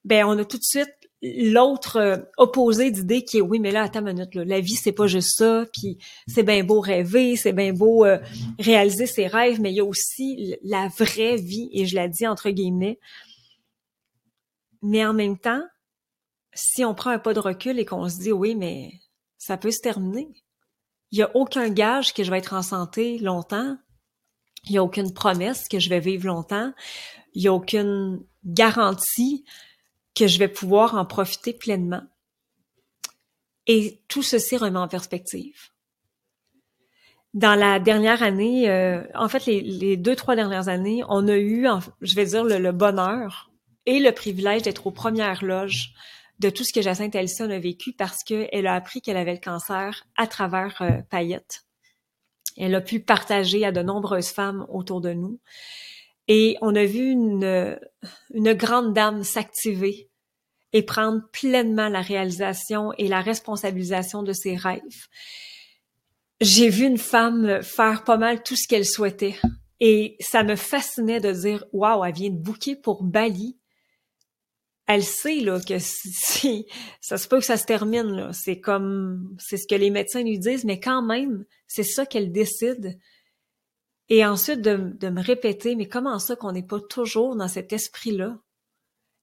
ben 0.04 0.24
on 0.24 0.36
a 0.36 0.44
tout 0.44 0.58
de 0.58 0.64
suite 0.64 0.97
l'autre 1.22 1.96
euh, 1.96 2.16
opposé 2.36 2.90
d'idée 2.90 3.24
qui 3.24 3.38
est 3.38 3.42
oui, 3.42 3.58
mais 3.58 3.72
là, 3.72 3.82
attends 3.82 4.00
une 4.00 4.14
minute, 4.14 4.34
la 4.34 4.60
vie, 4.60 4.76
c'est 4.76 4.92
pas 4.92 5.06
juste 5.06 5.36
ça, 5.36 5.64
puis 5.72 5.98
c'est 6.26 6.42
bien 6.42 6.62
beau 6.62 6.80
rêver, 6.80 7.36
c'est 7.36 7.52
bien 7.52 7.72
beau 7.72 8.04
euh, 8.04 8.18
réaliser 8.58 9.06
ses 9.06 9.26
rêves, 9.26 9.60
mais 9.60 9.70
il 9.70 9.76
y 9.76 9.80
a 9.80 9.84
aussi 9.84 10.56
la 10.62 10.88
vraie 10.88 11.36
vie, 11.36 11.70
et 11.72 11.86
je 11.86 11.96
la 11.96 12.08
dis 12.08 12.26
entre 12.26 12.50
guillemets. 12.50 12.98
Mais 14.82 15.04
en 15.04 15.12
même 15.12 15.38
temps, 15.38 15.62
si 16.54 16.84
on 16.84 16.94
prend 16.94 17.10
un 17.10 17.18
pas 17.18 17.34
de 17.34 17.40
recul 17.40 17.78
et 17.78 17.84
qu'on 17.84 18.08
se 18.08 18.18
dit 18.18 18.32
oui, 18.32 18.54
mais 18.54 18.92
ça 19.38 19.56
peut 19.56 19.70
se 19.70 19.80
terminer. 19.80 20.28
Il 21.10 21.18
y 21.18 21.22
a 21.22 21.34
aucun 21.34 21.68
gage 21.70 22.12
que 22.12 22.22
je 22.22 22.30
vais 22.30 22.38
être 22.38 22.52
en 22.52 22.62
santé 22.62 23.18
longtemps. 23.18 23.76
Il 24.64 24.72
n'y 24.72 24.78
a 24.78 24.84
aucune 24.84 25.12
promesse 25.14 25.68
que 25.68 25.78
je 25.78 25.88
vais 25.88 26.00
vivre 26.00 26.26
longtemps. 26.26 26.72
Il 27.34 27.42
n'y 27.42 27.48
a 27.48 27.54
aucune 27.54 28.24
garantie 28.44 29.44
que 30.18 30.26
je 30.26 30.38
vais 30.38 30.48
pouvoir 30.48 30.94
en 30.94 31.04
profiter 31.04 31.52
pleinement. 31.52 32.02
Et 33.66 34.00
tout 34.08 34.22
ceci 34.22 34.56
remet 34.56 34.78
en 34.78 34.88
perspective. 34.88 35.70
Dans 37.34 37.54
la 37.54 37.78
dernière 37.78 38.22
année, 38.22 38.68
euh, 38.70 39.02
en 39.14 39.28
fait, 39.28 39.44
les, 39.46 39.96
deux, 39.96 40.16
trois 40.16 40.34
dernières 40.34 40.68
années, 40.68 41.02
on 41.08 41.28
a 41.28 41.36
eu, 41.36 41.66
je 42.00 42.14
vais 42.14 42.24
dire, 42.24 42.42
le, 42.42 42.72
bonheur 42.72 43.50
et 43.84 44.00
le 44.00 44.12
privilège 44.12 44.62
d'être 44.62 44.86
aux 44.86 44.90
premières 44.90 45.44
loges 45.44 45.92
de 46.38 46.50
tout 46.50 46.64
ce 46.64 46.72
que 46.72 46.80
Jacinthe 46.80 47.14
Ellison 47.14 47.50
a 47.50 47.58
vécu 47.58 47.92
parce 47.92 48.24
qu'elle 48.24 48.66
a 48.66 48.74
appris 48.74 49.02
qu'elle 49.02 49.16
avait 49.16 49.34
le 49.34 49.40
cancer 49.40 50.06
à 50.16 50.26
travers 50.26 50.80
euh, 50.80 51.02
Payette. 51.10 51.64
Elle 52.56 52.74
a 52.74 52.80
pu 52.80 53.00
partager 53.00 53.64
à 53.64 53.72
de 53.72 53.82
nombreuses 53.82 54.30
femmes 54.30 54.66
autour 54.70 55.00
de 55.00 55.12
nous. 55.12 55.38
Et 56.28 56.56
on 56.60 56.74
a 56.74 56.84
vu 56.84 57.10
une, 57.10 57.78
une 58.32 58.52
grande 58.54 58.94
dame 58.94 59.22
s'activer 59.22 60.07
et 60.72 60.82
prendre 60.82 61.22
pleinement 61.32 61.88
la 61.88 62.02
réalisation 62.02 62.92
et 62.98 63.08
la 63.08 63.20
responsabilisation 63.20 64.22
de 64.22 64.32
ses 64.32 64.56
rêves. 64.56 65.06
J'ai 66.40 66.68
vu 66.68 66.84
une 66.84 66.98
femme 66.98 67.62
faire 67.62 68.04
pas 68.04 68.16
mal 68.16 68.42
tout 68.42 68.56
ce 68.56 68.68
qu'elle 68.68 68.86
souhaitait. 68.86 69.36
Et 69.80 70.16
ça 70.20 70.42
me 70.42 70.56
fascinait 70.56 71.20
de 71.20 71.32
dire, 71.32 71.64
waouh, 71.72 72.04
elle 72.04 72.14
vient 72.14 72.30
de 72.30 72.36
bouquer 72.36 72.76
pour 72.76 73.02
Bali 73.02 73.58
elle 74.88 75.04
sait 75.04 75.40
là 75.40 75.60
que 75.60 75.76
si 75.78 76.66
ça 77.00 77.18
se 77.18 77.28
peut 77.28 77.38
que 77.38 77.44
ça 77.44 77.58
se 77.58 77.66
termine 77.66 78.10
là, 78.10 78.32
c'est 78.32 78.58
comme 78.58 79.36
c'est 79.38 79.58
ce 79.58 79.66
que 79.68 79.74
les 79.74 79.90
médecins 79.90 80.22
lui 80.22 80.38
disent, 80.38 80.64
mais 80.64 80.80
quand 80.80 81.02
même 81.02 81.44
c'est 81.68 81.84
ça 81.84 82.06
qu'elle 82.06 82.32
décide. 82.32 82.98
Et 84.08 84.24
ensuite 84.24 84.62
de, 84.62 84.94
de, 84.98 85.10
me 85.10 85.22
répéter, 85.22 85.76
mais 85.76 85.86
comment 85.86 86.18
ça 86.18 86.34
qu'on 86.34 86.52
n'est 86.52 86.66
pas 86.66 86.80
toujours 86.80 87.36
dans 87.36 87.48
cet 87.48 87.74
esprit-là 87.74 88.38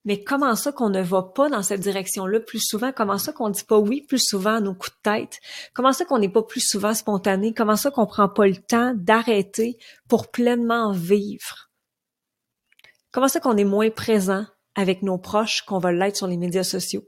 Mais 0.06 0.22
comment 0.22 0.54
ça 0.54 0.70
qu'on 0.70 0.88
ne 0.88 1.02
va 1.02 1.24
pas 1.24 1.48
dans 1.48 1.64
cette 1.64 1.80
direction-là 1.80 2.38
plus 2.38 2.60
souvent? 2.60 2.92
Comment 2.92 3.18
ça 3.18 3.32
qu'on 3.32 3.50
dit 3.50 3.64
pas 3.64 3.78
oui 3.78 4.02
plus 4.02 4.22
souvent 4.24 4.54
à 4.54 4.60
nos 4.60 4.72
coups 4.72 4.92
de 4.92 5.02
tête? 5.02 5.40
Comment 5.74 5.92
ça 5.92 6.04
qu'on 6.04 6.20
n'est 6.20 6.28
pas 6.28 6.44
plus 6.44 6.64
souvent 6.64 6.94
spontané? 6.94 7.52
Comment 7.52 7.74
ça 7.74 7.90
qu'on 7.90 8.06
prend 8.06 8.28
pas 8.28 8.46
le 8.46 8.56
temps 8.56 8.94
d'arrêter 8.94 9.78
pour 10.08 10.30
pleinement 10.30 10.92
vivre? 10.92 11.70
Comment 13.10 13.26
ça 13.26 13.40
qu'on 13.40 13.56
est 13.56 13.64
moins 13.64 13.90
présent 13.90 14.46
avec 14.76 15.02
nos 15.02 15.18
proches 15.18 15.62
qu'on 15.62 15.80
va 15.80 15.90
l'être 15.90 16.16
sur 16.16 16.28
les 16.28 16.36
médias 16.36 16.62
sociaux? 16.62 17.02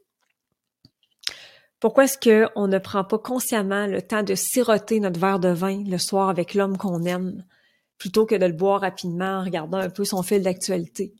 Pourquoi 1.79 2.05
est-ce 2.05 2.19
qu'on 2.19 2.67
ne 2.67 2.79
prend 2.79 3.05
pas 3.05 3.19
consciemment 3.19 3.87
le 3.87 4.03
temps 4.03 4.25
de 4.25 4.35
siroter 4.35 4.99
notre 4.99 5.21
verre 5.21 5.39
de 5.39 5.51
vin 5.51 5.85
le 5.87 5.99
soir 5.99 6.31
avec 6.31 6.55
l'homme 6.55 6.77
qu'on 6.77 7.05
aime, 7.05 7.45
plutôt 7.97 8.27
que 8.27 8.35
de 8.35 8.47
le 8.47 8.53
boire 8.53 8.81
rapidement 8.81 9.39
en 9.39 9.45
regardant 9.45 9.79
un 9.79 9.91
peu 9.91 10.05
son 10.05 10.25
fil 10.25 10.43
d'actualité? 10.43 11.15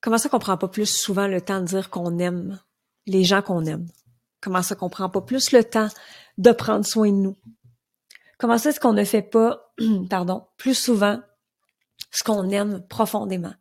Comment 0.00 0.18
ça 0.18 0.28
qu'on 0.28 0.38
prend 0.38 0.56
pas 0.56 0.68
plus 0.68 0.86
souvent 0.86 1.26
le 1.26 1.40
temps 1.40 1.60
de 1.60 1.66
dire 1.66 1.90
qu'on 1.90 2.18
aime 2.18 2.60
les 3.06 3.24
gens 3.24 3.42
qu'on 3.42 3.64
aime? 3.64 3.88
Comment 4.40 4.62
ça 4.62 4.76
qu'on 4.76 4.90
prend 4.90 5.08
pas 5.08 5.22
plus 5.22 5.52
le 5.52 5.64
temps 5.64 5.88
de 6.38 6.52
prendre 6.52 6.86
soin 6.86 7.10
de 7.10 7.16
nous? 7.16 7.36
Comment 8.38 8.58
ça 8.58 8.70
est-ce 8.70 8.78
qu'on 8.78 8.92
ne 8.92 9.04
fait 9.04 9.22
pas, 9.22 9.74
pardon, 10.10 10.46
plus 10.56 10.74
souvent 10.74 11.20
ce 12.12 12.22
qu'on 12.22 12.48
aime 12.50 12.86
profondément? 12.86 13.54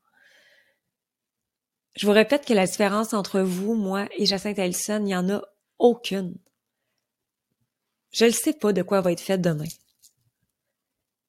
Je 1.96 2.06
vous 2.06 2.14
répète 2.14 2.46
que 2.46 2.54
la 2.54 2.68
différence 2.68 3.14
entre 3.16 3.40
vous, 3.42 3.74
moi 3.74 4.08
et 4.18 4.28
Jacinthe 4.28 4.60
Ellison, 4.60 5.00
il 5.00 5.06
n'y 5.06 5.16
en 5.16 5.30
a 5.32 5.42
aucune. 5.80 6.38
Je 8.12 8.26
ne 8.26 8.30
sais 8.30 8.54
pas 8.54 8.72
de 8.72 8.84
quoi 8.84 9.02
va 9.02 9.12
être 9.12 9.20
faite 9.20 9.42
demain. 9.42 9.66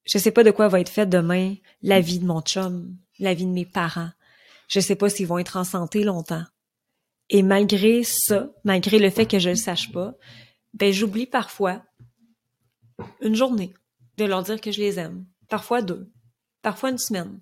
Je 0.05 0.17
ne 0.17 0.21
sais 0.21 0.31
pas 0.31 0.43
de 0.43 0.51
quoi 0.51 0.67
va 0.67 0.79
être 0.79 0.89
faite 0.89 1.09
demain 1.09 1.55
la 1.81 1.99
vie 2.01 2.19
de 2.19 2.25
mon 2.25 2.41
chum, 2.41 2.95
la 3.17 3.33
vie 3.33 3.45
de 3.45 3.51
mes 3.51 3.65
parents. 3.65 4.11
Je 4.69 4.79
ne 4.79 4.83
sais 4.83 4.95
pas 4.95 5.09
s'ils 5.09 5.27
vont 5.27 5.39
être 5.39 5.57
en 5.57 5.65
santé 5.65 6.03
longtemps. 6.03 6.45
Et 7.29 7.43
malgré 7.43 8.03
ça, 8.03 8.49
malgré 8.63 8.99
le 8.99 9.09
fait 9.09 9.25
que 9.25 9.39
je 9.39 9.49
ne 9.49 9.53
le 9.53 9.59
sache 9.59 9.91
pas, 9.91 10.13
ben 10.73 10.93
j'oublie 10.93 11.25
parfois 11.25 11.83
une 13.21 13.35
journée 13.35 13.73
de 14.17 14.25
leur 14.25 14.43
dire 14.43 14.61
que 14.61 14.71
je 14.71 14.79
les 14.79 14.99
aime. 14.99 15.25
Parfois 15.47 15.81
deux, 15.81 16.11
parfois 16.61 16.91
une 16.91 16.97
semaine, 16.97 17.41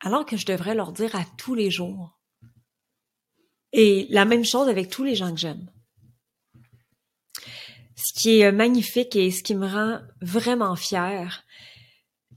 alors 0.00 0.26
que 0.26 0.36
je 0.36 0.46
devrais 0.46 0.74
leur 0.74 0.92
dire 0.92 1.14
à 1.16 1.24
tous 1.36 1.54
les 1.54 1.70
jours. 1.70 2.18
Et 3.72 4.06
la 4.10 4.24
même 4.24 4.44
chose 4.44 4.68
avec 4.68 4.88
tous 4.88 5.04
les 5.04 5.14
gens 5.14 5.32
que 5.32 5.40
j'aime. 5.40 5.70
Ce 7.96 8.12
qui 8.12 8.40
est 8.40 8.52
magnifique 8.52 9.16
et 9.16 9.30
ce 9.30 9.42
qui 9.42 9.54
me 9.54 9.66
rend 9.66 10.00
vraiment 10.20 10.76
fière, 10.76 11.44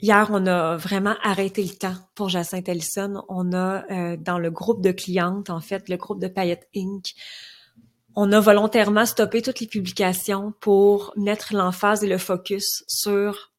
hier, 0.02 0.30
on 0.32 0.46
a 0.46 0.78
vraiment 0.78 1.16
arrêté 1.24 1.64
le 1.64 1.76
temps 1.76 1.96
pour 2.16 2.30
Jacinthe 2.30 2.70
Ellison. 2.70 3.24
On 3.30 3.54
a, 3.54 3.84
euh, 3.92 4.18
dans 4.18 4.40
le 4.40 4.52
groupe 4.52 4.82
de 4.82 4.92
clientes, 4.92 5.50
en 5.50 5.60
fait, 5.60 5.90
le 5.90 5.98
groupe 5.98 6.20
de 6.20 6.28
Payette 6.28 6.68
Inc., 6.76 7.14
on 8.20 8.32
a 8.32 8.40
volontairement 8.40 9.06
stoppé 9.06 9.44
toutes 9.44 9.60
les 9.60 9.68
publications 9.68 10.52
pour 10.60 11.14
mettre 11.18 11.54
l'emphase 11.54 12.04
et 12.04 12.08
le 12.08 12.18
focus 12.18 12.84
sur 12.88 13.52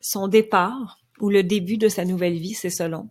son 0.00 0.28
départ 0.28 0.98
ou 1.18 1.30
le 1.30 1.42
début 1.42 1.78
de 1.78 1.88
sa 1.88 2.04
nouvelle 2.04 2.36
vie, 2.36 2.52
c'est 2.52 2.68
selon. 2.68 3.08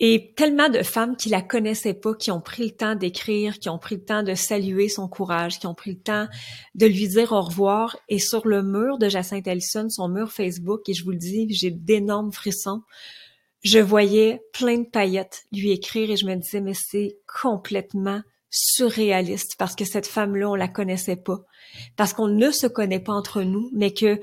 Et 0.00 0.32
tellement 0.36 0.68
de 0.68 0.82
femmes 0.82 1.16
qui 1.16 1.28
la 1.28 1.42
connaissaient 1.42 1.94
pas, 1.94 2.14
qui 2.14 2.30
ont 2.30 2.40
pris 2.40 2.64
le 2.64 2.70
temps 2.70 2.94
d'écrire, 2.94 3.58
qui 3.58 3.68
ont 3.68 3.78
pris 3.78 3.96
le 3.96 4.04
temps 4.04 4.22
de 4.22 4.34
saluer 4.34 4.88
son 4.88 5.08
courage, 5.08 5.58
qui 5.58 5.66
ont 5.66 5.74
pris 5.74 5.92
le 5.92 5.98
temps 5.98 6.28
de 6.76 6.86
lui 6.86 7.08
dire 7.08 7.32
au 7.32 7.40
revoir. 7.40 7.96
Et 8.08 8.20
sur 8.20 8.46
le 8.46 8.62
mur 8.62 8.98
de 8.98 9.08
Jacinthe 9.08 9.48
Ellison, 9.48 9.88
son 9.88 10.08
mur 10.08 10.30
Facebook, 10.30 10.88
et 10.88 10.94
je 10.94 11.04
vous 11.04 11.10
le 11.10 11.16
dis, 11.16 11.48
j'ai 11.50 11.72
d'énormes 11.72 12.32
frissons, 12.32 12.82
je 13.62 13.80
voyais 13.80 14.40
plein 14.52 14.78
de 14.78 14.88
paillettes 14.88 15.42
lui 15.52 15.72
écrire 15.72 16.10
et 16.10 16.16
je 16.16 16.26
me 16.26 16.36
disais, 16.36 16.60
mais 16.60 16.74
c'est 16.74 17.18
complètement 17.42 18.22
surréaliste 18.50 19.56
parce 19.58 19.74
que 19.74 19.84
cette 19.84 20.06
femme-là, 20.06 20.50
on 20.50 20.54
la 20.54 20.68
connaissait 20.68 21.16
pas. 21.16 21.40
Parce 21.96 22.12
qu'on 22.12 22.28
ne 22.28 22.50
se 22.50 22.66
connaît 22.66 23.00
pas 23.00 23.12
entre 23.12 23.42
nous, 23.42 23.68
mais 23.72 23.92
que 23.92 24.20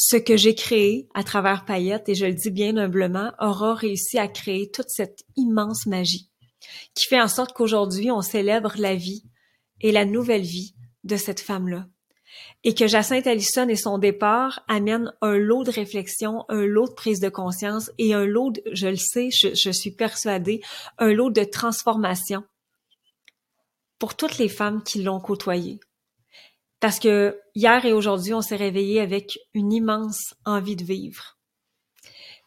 ce 0.00 0.16
que 0.16 0.36
j'ai 0.36 0.54
créé 0.54 1.08
à 1.12 1.24
travers 1.24 1.64
Paillette, 1.64 2.08
et 2.08 2.14
je 2.14 2.24
le 2.26 2.34
dis 2.34 2.52
bien 2.52 2.76
humblement, 2.76 3.32
aura 3.40 3.74
réussi 3.74 4.16
à 4.16 4.28
créer 4.28 4.70
toute 4.70 4.90
cette 4.90 5.24
immense 5.34 5.86
magie 5.86 6.30
qui 6.94 7.06
fait 7.06 7.20
en 7.20 7.26
sorte 7.26 7.52
qu'aujourd'hui, 7.52 8.12
on 8.12 8.22
célèbre 8.22 8.74
la 8.78 8.94
vie 8.94 9.24
et 9.80 9.90
la 9.90 10.04
nouvelle 10.04 10.42
vie 10.42 10.74
de 11.02 11.16
cette 11.16 11.40
femme-là. 11.40 11.86
Et 12.62 12.74
que 12.74 12.86
Jacinthe 12.86 13.26
Allison 13.26 13.68
et 13.68 13.74
son 13.74 13.98
départ 13.98 14.62
amènent 14.68 15.12
un 15.20 15.36
lot 15.36 15.64
de 15.64 15.72
réflexion, 15.72 16.44
un 16.48 16.64
lot 16.64 16.86
de 16.86 16.94
prise 16.94 17.18
de 17.18 17.28
conscience 17.28 17.90
et 17.98 18.14
un 18.14 18.24
lot, 18.24 18.50
de, 18.52 18.62
je 18.72 18.86
le 18.86 18.96
sais, 18.96 19.30
je, 19.30 19.48
je 19.52 19.70
suis 19.70 19.90
persuadée, 19.90 20.60
un 20.98 21.12
lot 21.12 21.30
de 21.30 21.42
transformation 21.42 22.44
pour 23.98 24.14
toutes 24.14 24.38
les 24.38 24.48
femmes 24.48 24.84
qui 24.84 25.02
l'ont 25.02 25.20
côtoyée. 25.20 25.80
Parce 26.80 26.98
que 26.98 27.38
hier 27.54 27.84
et 27.84 27.92
aujourd'hui, 27.92 28.34
on 28.34 28.40
s'est 28.40 28.56
réveillé 28.56 29.00
avec 29.00 29.38
une 29.54 29.72
immense 29.72 30.34
envie 30.44 30.76
de 30.76 30.84
vivre. 30.84 31.38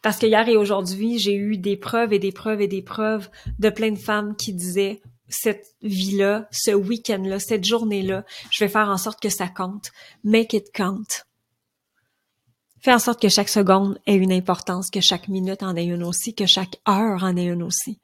Parce 0.00 0.18
que 0.18 0.26
hier 0.26 0.48
et 0.48 0.56
aujourd'hui, 0.56 1.18
j'ai 1.18 1.34
eu 1.34 1.58
des 1.58 1.76
preuves 1.76 2.12
et 2.12 2.18
des 2.18 2.32
preuves 2.32 2.60
et 2.60 2.68
des 2.68 2.82
preuves 2.82 3.30
de 3.58 3.70
plein 3.70 3.92
de 3.92 3.98
femmes 3.98 4.34
qui 4.36 4.52
disaient 4.52 5.00
cette 5.28 5.66
vie-là, 5.82 6.48
ce 6.50 6.72
week-end-là, 6.72 7.38
cette 7.38 7.64
journée-là, 7.64 8.24
je 8.50 8.64
vais 8.64 8.68
faire 8.70 8.88
en 8.88 8.98
sorte 8.98 9.20
que 9.20 9.28
ça 9.28 9.48
compte. 9.48 9.90
Make 10.24 10.54
it 10.54 10.72
count. 10.72 11.24
Fais 12.80 12.92
en 12.92 12.98
sorte 12.98 13.22
que 13.22 13.28
chaque 13.28 13.48
seconde 13.48 14.00
ait 14.06 14.16
une 14.16 14.32
importance, 14.32 14.90
que 14.90 15.00
chaque 15.00 15.28
minute 15.28 15.62
en 15.62 15.76
ait 15.76 15.84
une 15.84 16.02
aussi, 16.02 16.34
que 16.34 16.46
chaque 16.46 16.80
heure 16.88 17.22
en 17.22 17.36
ait 17.36 17.46
une 17.46 17.62
aussi. 17.62 18.00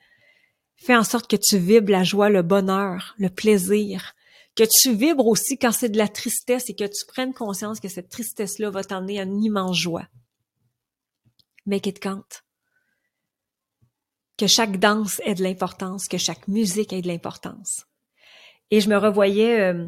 Fais 0.77 0.95
en 0.95 1.03
sorte 1.03 1.29
que 1.29 1.37
tu 1.37 1.59
vibres 1.59 1.91
la 1.91 2.05
joie, 2.05 2.29
le 2.29 2.43
bonheur, 2.43 3.17
le 3.19 3.29
plaisir, 3.29 4.15
que 4.59 4.65
tu 4.65 4.93
vibres 4.93 5.29
aussi 5.29 5.57
quand 5.57 5.71
c'est 5.71 5.89
de 5.89 5.97
la 5.97 6.09
tristesse 6.09 6.69
et 6.69 6.75
que 6.75 6.85
tu 6.85 7.07
prennes 7.07 7.33
conscience 7.33 7.79
que 7.79 7.89
cette 7.89 8.09
tristesse-là 8.09 8.71
va 8.71 8.83
t'emmener 8.83 9.21
à 9.21 9.23
une 9.23 9.45
immense 9.45 9.79
joie. 9.79 10.09
Make 11.65 11.87
it 11.87 12.01
count. 12.01 12.43
Que 14.37 14.49
chaque 14.49 14.81
danse 14.81 15.21
ait 15.25 15.37
de 15.37 15.45
l'importance, 15.45 16.09
que 16.09 16.19
chaque 16.19 16.49
musique 16.49 16.93
ait 16.93 17.03
de 17.03 17.07
l'importance. 17.07 17.85
Et 18.73 18.81
je 18.81 18.89
me 18.89 18.97
revoyais 18.97 19.61
euh, 19.61 19.87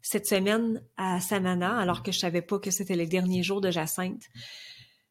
cette 0.00 0.26
semaine 0.26 0.82
à 0.96 1.20
Samana, 1.20 1.78
alors 1.78 2.02
que 2.02 2.10
je 2.10 2.18
savais 2.18 2.42
pas 2.42 2.58
que 2.58 2.70
c'était 2.70 2.96
les 2.96 3.06
derniers 3.06 3.42
jours 3.42 3.60
de 3.60 3.70
Jacinthe. 3.70 4.24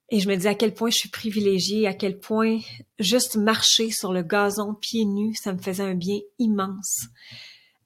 Et 0.09 0.19
je 0.19 0.27
me 0.27 0.35
dis 0.35 0.47
à 0.47 0.55
quel 0.55 0.73
point 0.73 0.89
je 0.89 0.97
suis 0.97 1.09
privilégiée, 1.09 1.85
à 1.85 1.93
quel 1.93 2.17
point 2.17 2.57
juste 2.97 3.35
marcher 3.35 3.91
sur 3.91 4.11
le 4.11 4.23
gazon 4.23 4.73
pieds 4.73 5.05
nus, 5.05 5.35
ça 5.35 5.53
me 5.53 5.61
faisait 5.61 5.83
un 5.83 5.95
bien 5.95 6.19
immense 6.39 7.05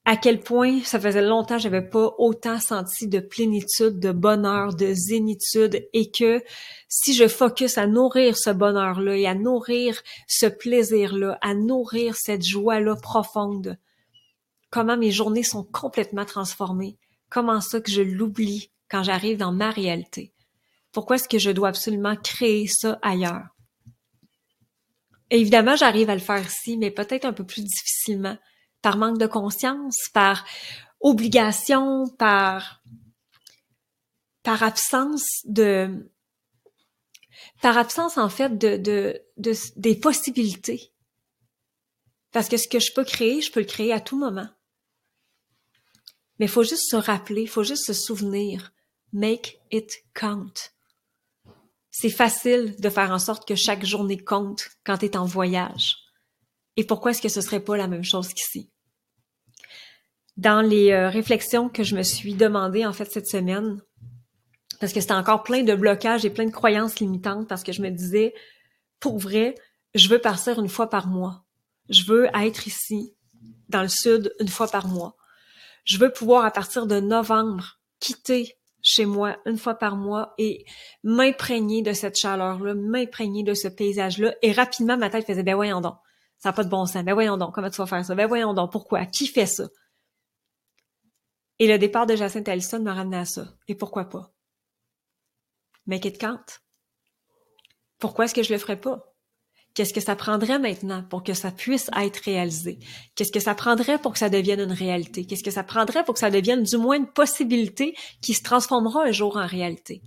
à 0.05 0.17
quel 0.17 0.39
point 0.39 0.81
ça 0.84 1.00
faisait 1.00 1.22
longtemps 1.22 1.58
que 1.58 1.62
j'avais 1.62 1.88
pas 1.88 2.15
autant 2.17 2.60
senti 2.60 3.08
de 3.08 3.20
plénitude, 3.20 4.00
de 4.00 4.12
bonheur, 4.12 4.74
de 4.74 4.93
zénitude 4.93 5.88
et 5.93 6.10
que 6.10 6.43
si 6.89 7.13
je 7.13 7.27
focus 7.27 7.77
à 7.77 7.86
nourrir 7.86 8.36
ce 8.36 8.50
bonheur-là 8.50 9.16
et 9.16 9.27
à 9.27 9.35
nourrir 9.35 10.01
ce 10.27 10.48
plaisir-là, 10.48 11.37
à 11.42 11.53
nourrir 11.53 12.16
cette 12.16 12.44
joie-là 12.44 12.96
profonde, 12.96 13.77
comment 14.72 14.98
mes 14.98 15.11
journées 15.11 15.44
sont 15.44 15.64
complètement 15.64 16.25
transformées, 16.25 16.98
comment 17.29 17.61
ça 17.61 17.79
que 17.79 17.92
je 17.92 18.01
l'oublie 18.01 18.72
quand 18.90 19.03
j'arrive 19.03 19.37
dans 19.37 19.53
ma 19.53 19.70
réalité. 19.70 20.33
Pourquoi 20.92 21.18
est-ce 21.18 21.29
que 21.29 21.40
je 21.40 21.51
dois 21.51 21.70
absolument 21.70 22.16
créer 22.16 22.68
ça 22.68 23.00
ailleurs? 23.01 23.48
évidemment, 25.31 25.77
j'arrive 25.77 26.09
à 26.09 26.16
le 26.16 26.22
faire 26.22 26.46
ici, 26.46 26.77
mais 26.77 26.92
peut-être 26.92 27.25
un 27.25 27.33
peu 27.33 27.46
plus 27.46 27.64
difficilement 27.64 28.37
par 28.81 28.98
manque 28.98 29.17
de 29.17 29.27
conscience, 29.27 29.98
par 30.13 30.46
obligation, 31.00 32.07
par 32.17 32.81
par 34.44 34.63
absence 34.63 35.25
de 35.46 36.09
par 37.61 37.77
absence 37.77 38.17
en 38.17 38.29
fait 38.29 38.57
de, 38.57 38.77
de, 38.77 39.22
de 39.37 39.53
des 39.75 39.96
possibilités. 39.96 40.91
Parce 42.31 42.48
que 42.48 42.57
ce 42.57 42.67
que 42.67 42.79
je 42.79 42.94
peux 42.94 43.03
créer, 43.03 43.41
je 43.41 43.51
peux 43.51 43.59
le 43.59 43.65
créer 43.65 43.91
à 43.91 44.00
tout 44.00 44.17
moment. 44.17 44.48
Mais 46.39 46.46
il 46.46 46.51
faut 46.51 46.63
juste 46.63 46.89
se 46.89 46.96
rappeler, 46.96 47.44
il 47.44 47.50
faut 47.50 47.63
juste 47.63 47.85
se 47.85 47.94
souvenir. 47.94 48.74
Make 49.13 49.59
it 49.70 49.91
count. 50.13 50.53
C'est 51.91 52.09
facile 52.09 52.75
de 52.79 52.89
faire 52.89 53.11
en 53.11 53.20
sorte 53.20 53.46
que 53.46 53.55
chaque 53.55 53.85
journée 53.85 54.17
compte 54.17 54.70
quand 54.85 55.00
tu 55.00 55.05
es 55.05 55.17
en 55.17 55.25
voyage. 55.25 55.98
Et 56.77 56.86
pourquoi 56.86 57.12
est-ce 57.12 57.22
que 57.22 57.29
ce 57.29 57.42
serait 57.42 57.60
pas 57.60 57.77
la 57.77 57.88
même 57.88 58.03
chose 58.03 58.34
qu'ici? 58.34 58.70
Dans 60.38 60.62
les 60.62 60.92
euh, 60.92 61.10
réflexions 61.10 61.70
que 61.70 61.84
je 61.84 61.96
me 61.96 62.03
suis 62.03 62.34
demandé 62.34 62.86
en 62.86 62.94
fait 62.94 63.12
cette 63.12 63.27
semaine, 63.27 63.81
parce 64.79 64.94
que 64.94 65.01
c'était 65.01 65.14
encore 65.14 65.44
plein 65.44 65.64
de 65.64 65.75
blocages 65.75 66.25
et 66.25 66.29
plein 66.29 66.46
de 66.46 66.51
croyances 66.51 67.00
limitantes, 67.00 67.48
parce 67.48 67.64
que 67.64 67.72
je 67.72 67.81
me 67.81 67.90
disais, 67.90 68.34
pour 69.00 69.20
vrai, 69.20 69.55
je 69.94 70.07
veux 70.07 70.20
partir 70.20 70.60
une 70.60 70.70
fois 70.70 70.90
par 70.90 71.07
mois. 71.07 71.44
Je 71.90 72.03
veux 72.03 72.29
être 72.34 72.68
ici, 72.68 73.14
dans 73.70 73.81
le 73.81 73.90
sud, 73.90 74.34
une 74.40 74.48
fois 74.48 74.68
par 74.68 74.88
mois. 74.88 75.18
Je 75.84 75.98
veux 75.98 76.12
pouvoir, 76.12 76.46
à 76.46 76.51
partir 76.51 76.88
de 76.88 77.00
novembre, 77.00 77.79
quitter 78.00 78.57
chez 78.81 79.05
moi 79.05 79.38
une 79.46 79.57
fois 79.57 79.75
par 79.75 79.96
mois 79.96 80.34
et 80.38 80.66
m'imprégner 81.03 81.81
de 81.81 81.94
cette 81.94 82.18
chaleur-là, 82.18 82.74
m'imprégner 82.74 83.44
de 83.44 83.53
ce 83.53 83.68
paysage-là. 83.68 84.34
Et 84.42 84.51
rapidement, 84.51 84.98
ma 84.98 85.10
tête 85.10 85.27
faisait, 85.27 85.44
ben 85.44 85.55
voyons 85.55 85.81
donc, 85.81 85.96
ça 86.41 86.49
n'a 86.49 86.53
pas 86.53 86.63
de 86.63 86.69
bon 86.69 86.85
sens. 86.87 87.05
Ben 87.05 87.13
voyons 87.13 87.37
donc, 87.37 87.53
comment 87.53 87.69
tu 87.69 87.77
vas 87.77 87.85
faire 87.85 88.03
ça? 88.03 88.15
Ben 88.15 88.27
voyons 88.27 88.53
donc, 88.53 88.71
pourquoi? 88.71 89.05
Qui 89.05 89.27
fait 89.27 89.45
ça? 89.45 89.69
Et 91.59 91.67
le 91.67 91.77
départ 91.77 92.07
de 92.07 92.15
Jacinthe 92.15 92.49
Allison 92.49 92.81
m'a 92.81 92.95
ramené 92.95 93.17
à 93.17 93.25
ça. 93.25 93.53
Et 93.67 93.75
pourquoi 93.75 94.05
pas? 94.05 94.33
Make 95.85 96.05
it 96.05 96.19
count. 96.19 96.43
Pourquoi 97.99 98.25
est-ce 98.25 98.33
que 98.33 98.41
je 98.41 98.51
le 98.51 98.57
ferais 98.57 98.81
pas? 98.81 99.13
Qu'est-ce 99.75 99.93
que 99.93 100.01
ça 100.01 100.15
prendrait 100.15 100.57
maintenant 100.57 101.03
pour 101.03 101.23
que 101.23 101.35
ça 101.35 101.51
puisse 101.51 101.91
être 101.95 102.17
réalisé? 102.17 102.79
Qu'est-ce 103.13 103.31
que 103.31 103.39
ça 103.39 103.53
prendrait 103.53 103.99
pour 103.99 104.13
que 104.13 104.19
ça 104.19 104.29
devienne 104.29 104.59
une 104.59 104.71
réalité? 104.71 105.27
Qu'est-ce 105.27 105.43
que 105.43 105.51
ça 105.51 105.63
prendrait 105.63 106.03
pour 106.03 106.15
que 106.15 106.19
ça 106.19 106.31
devienne 106.31 106.63
du 106.63 106.77
moins 106.77 106.97
une 106.97 107.11
possibilité 107.11 107.95
qui 108.21 108.33
se 108.33 108.41
transformera 108.41 109.03
un 109.03 109.11
jour 109.11 109.37
en 109.37 109.45
réalité? 109.45 110.01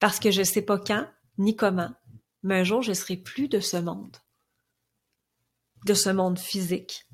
Parce 0.00 0.18
que 0.18 0.30
je 0.30 0.42
sais 0.42 0.62
pas 0.62 0.78
quand, 0.78 1.06
ni 1.36 1.54
comment, 1.54 1.90
mais 2.42 2.60
un 2.60 2.64
jour 2.64 2.80
je 2.80 2.94
serai 2.94 3.18
plus 3.18 3.48
de 3.48 3.60
ce 3.60 3.76
monde 3.76 4.16
de 5.84 5.94
ce 5.94 6.10
monde 6.10 6.38
physique. 6.38 7.06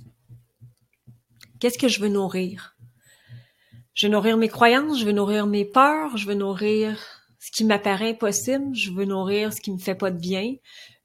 Qu'est-ce 1.59 1.79
que 1.79 1.89
je 1.89 2.01
veux 2.01 2.09
nourrir? 2.09 2.77
Je 3.95 4.07
veux 4.07 4.13
nourrir 4.13 4.37
mes 4.37 4.49
croyances, 4.49 5.01
je 5.01 5.05
veux 5.05 5.13
nourrir 5.13 5.47
mes 5.47 5.65
peurs, 5.65 6.17
je 6.17 6.27
veux 6.27 6.35
nourrir 6.35 6.99
ce 7.39 7.51
qui 7.51 7.65
m'apparaît 7.65 8.11
impossible, 8.11 8.75
je 8.75 8.91
veux 8.91 9.05
nourrir 9.05 9.53
ce 9.53 9.61
qui 9.61 9.73
me 9.73 9.79
fait 9.79 9.95
pas 9.95 10.11
de 10.11 10.19
bien, 10.19 10.55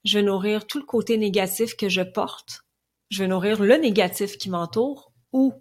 je 0.04 0.18
veux 0.18 0.24
nourrir 0.24 0.66
tout 0.66 0.78
le 0.78 0.84
côté 0.84 1.18
négatif 1.18 1.76
que 1.76 1.88
je 1.88 2.02
porte, 2.02 2.62
je 3.10 3.22
veux 3.22 3.28
nourrir 3.28 3.62
le 3.62 3.76
négatif 3.76 4.38
qui 4.38 4.48
m'entoure 4.48 5.12
ou 5.32 5.52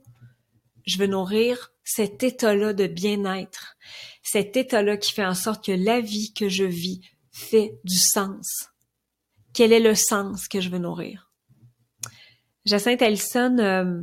je 0.85 0.97
veux 0.97 1.07
nourrir 1.07 1.71
cet 1.83 2.23
état-là 2.23 2.73
de 2.73 2.87
bien-être, 2.87 3.75
cet 4.21 4.55
état-là 4.55 4.97
qui 4.97 5.11
fait 5.11 5.25
en 5.25 5.33
sorte 5.33 5.65
que 5.65 5.71
la 5.71 5.99
vie 5.99 6.33
que 6.33 6.49
je 6.49 6.63
vis 6.63 7.01
fait 7.31 7.79
du 7.83 7.97
sens. 7.97 8.69
Quel 9.53 9.73
est 9.73 9.79
le 9.79 9.95
sens 9.95 10.47
que 10.47 10.61
je 10.61 10.69
veux 10.69 10.79
nourrir? 10.79 11.24
Jacinthe 12.65 13.01
Ellison 13.01 13.57
euh, 13.59 14.01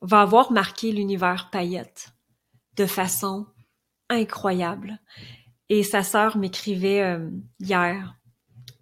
va 0.00 0.22
avoir 0.22 0.52
marqué 0.52 0.92
l'univers 0.92 1.50
paillette 1.50 2.08
de 2.76 2.86
façon 2.86 3.46
incroyable. 4.08 4.98
Et 5.68 5.82
sa 5.82 6.02
sœur 6.02 6.36
m'écrivait 6.36 7.02
euh, 7.02 7.30
hier, 7.60 8.16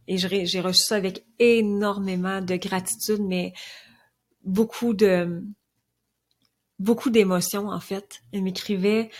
et 0.06 0.16
j'ai 0.16 0.60
reçu 0.60 0.84
ça 0.84 0.96
avec 0.96 1.26
énormément 1.38 2.40
de 2.40 2.56
gratitude, 2.56 3.20
mais 3.20 3.52
beaucoup 4.42 4.94
de 4.94 5.44
beaucoup 6.78 7.10
d'émotions 7.10 7.68
en 7.68 7.80
fait. 7.80 8.22
Elle 8.32 8.42
m'écrivait 8.42 9.10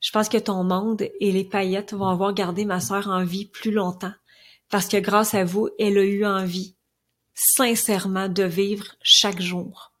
je 0.00 0.12
pense 0.12 0.28
que 0.28 0.38
ton 0.38 0.62
monde 0.62 1.02
et 1.20 1.32
les 1.32 1.44
paillettes 1.44 1.92
vont 1.92 2.06
avoir 2.06 2.32
gardé 2.32 2.64
ma 2.64 2.80
sœur 2.80 3.08
en 3.08 3.24
vie 3.24 3.46
plus 3.46 3.72
longtemps 3.72 4.12
parce 4.70 4.86
que 4.86 4.98
grâce 4.98 5.34
à 5.34 5.44
vous, 5.44 5.70
elle 5.78 5.98
a 5.98 6.04
eu 6.04 6.24
envie 6.24 6.76
sincèrement 7.38 8.28
de 8.28 8.42
vivre 8.42 8.96
chaque 9.00 9.40
jour. 9.40 9.92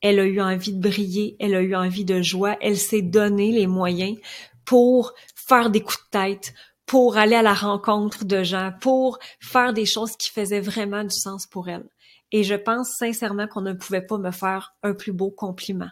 elle 0.00 0.20
a 0.20 0.24
eu 0.24 0.40
envie 0.40 0.72
de 0.72 0.80
briller, 0.80 1.36
elle 1.38 1.54
a 1.54 1.60
eu 1.60 1.74
envie 1.74 2.04
de 2.04 2.22
joie, 2.22 2.56
elle 2.60 2.78
s'est 2.78 3.02
donné 3.02 3.52
les 3.52 3.66
moyens 3.66 4.16
pour 4.64 5.12
faire 5.34 5.70
des 5.70 5.80
coups 5.80 6.02
de 6.04 6.18
tête, 6.18 6.54
pour 6.86 7.18
aller 7.18 7.34
à 7.34 7.42
la 7.42 7.54
rencontre 7.54 8.24
de 8.24 8.42
gens, 8.42 8.72
pour 8.80 9.18
faire 9.40 9.72
des 9.72 9.86
choses 9.86 10.16
qui 10.16 10.30
faisaient 10.30 10.60
vraiment 10.60 11.04
du 11.04 11.14
sens 11.14 11.46
pour 11.46 11.68
elle. 11.68 11.88
Et 12.32 12.42
je 12.42 12.54
pense 12.54 12.96
sincèrement 12.98 13.48
qu'on 13.48 13.60
ne 13.60 13.72
pouvait 13.72 14.06
pas 14.06 14.18
me 14.18 14.30
faire 14.30 14.74
un 14.82 14.94
plus 14.94 15.12
beau 15.12 15.30
compliment. 15.30 15.90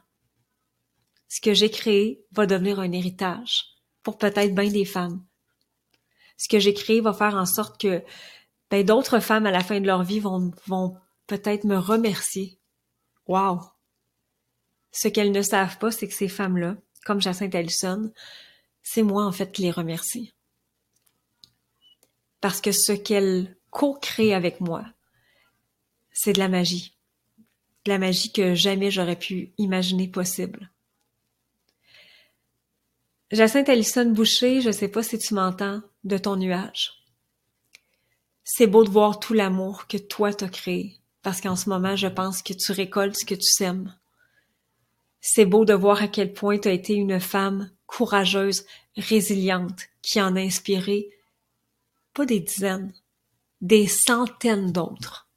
Ce 1.29 1.41
que 1.41 1.53
j'ai 1.53 1.71
créé 1.71 2.25
va 2.33 2.47
devenir 2.47 2.81
un 2.81 2.93
héritage 2.93 3.65
pour 4.03 4.19
peut-être 4.19 4.55
bien 4.55 4.71
des 4.71 4.85
femmes. 4.85 5.23
Ce 6.37 6.49
que 6.49 6.59
j'ai 6.59 6.75
créé 6.75 7.01
va 7.01 7.13
faire 7.13 7.35
en 7.35 7.47
sorte 7.47 7.81
que 7.81 8.03
ben, 8.79 8.87
d'autres 8.87 9.21
femmes 9.21 9.47
à 9.47 9.53
la 9.53 9.63
fin 9.63 9.81
de 9.81 9.87
leur 9.87 10.03
vie 10.03 10.19
vont, 10.19 10.51
vont 10.67 10.97
peut-être 11.29 11.65
me 11.65 11.79
remercier. 11.79 12.59
Wow! 13.29 13.61
Ce 14.91 15.07
qu'elles 15.07 15.31
ne 15.31 15.43
savent 15.43 15.79
pas, 15.79 15.93
c'est 15.93 16.09
que 16.09 16.15
ces 16.15 16.29
femmes-là, 16.29 16.77
comme 17.05 17.21
Jacinthe 17.21 17.55
Allison, 17.55 18.13
c'est 18.83 19.03
moi 19.03 19.25
en 19.25 19.31
fait 19.33 19.53
qui 19.53 19.63
les 19.63 19.71
remercie. 19.71 20.35
Parce 22.41 22.61
que 22.61 22.73
ce 22.73 22.91
qu'elles 22.91 23.57
co-créent 23.71 24.35
avec 24.35 24.61
moi, 24.61 24.85
c'est 26.13 26.33
de 26.33 26.41
la 26.41 26.49
magie. 26.49 26.97
De 27.85 27.93
la 27.93 27.99
magie 27.99 28.33
que 28.33 28.55
jamais 28.55 28.91
j'aurais 28.91 29.19
pu 29.19 29.53
imaginer 29.57 30.09
possible. 30.09 30.71
Jacinthe 33.31 33.69
Allison 33.69 34.11
Boucher, 34.11 34.61
je 34.61 34.71
sais 34.71 34.89
pas 34.89 35.03
si 35.03 35.19
tu 35.19 35.35
m'entends, 35.35 35.81
de 36.03 36.19
ton 36.19 36.37
nuage. 36.37 36.94
C'est 38.57 38.69
beau 38.69 38.85
de 38.85 38.91
voir 38.91 39.19
tout 39.19 39.35
l'amour 39.35 39.89
que 39.89 39.97
toi 39.97 40.33
t'as 40.33 40.49
créé, 40.49 41.01
parce 41.23 41.41
qu'en 41.41 41.57
ce 41.57 41.69
moment, 41.69 41.97
je 41.97 42.07
pense 42.07 42.41
que 42.41 42.53
tu 42.53 42.71
récoltes 42.71 43.17
ce 43.17 43.25
que 43.25 43.35
tu 43.35 43.49
sèmes. 43.49 43.93
C'est 45.21 45.45
beau 45.45 45.65
de 45.65 45.75
voir 45.75 46.01
à 46.01 46.07
quel 46.07 46.33
point 46.33 46.57
tu 46.59 46.69
as 46.69 46.73
été 46.73 46.95
une 46.95 47.19
femme 47.19 47.73
courageuse, 47.87 48.65
résiliente, 48.97 49.81
qui 50.03 50.23
en 50.23 50.37
a 50.37 50.41
inspiré 50.41 51.11
pas 52.13 52.27
des 52.27 52.39
dizaines, 52.39 52.95
des 53.61 53.89
centaines 53.89 54.71
d'autres. 54.71 55.29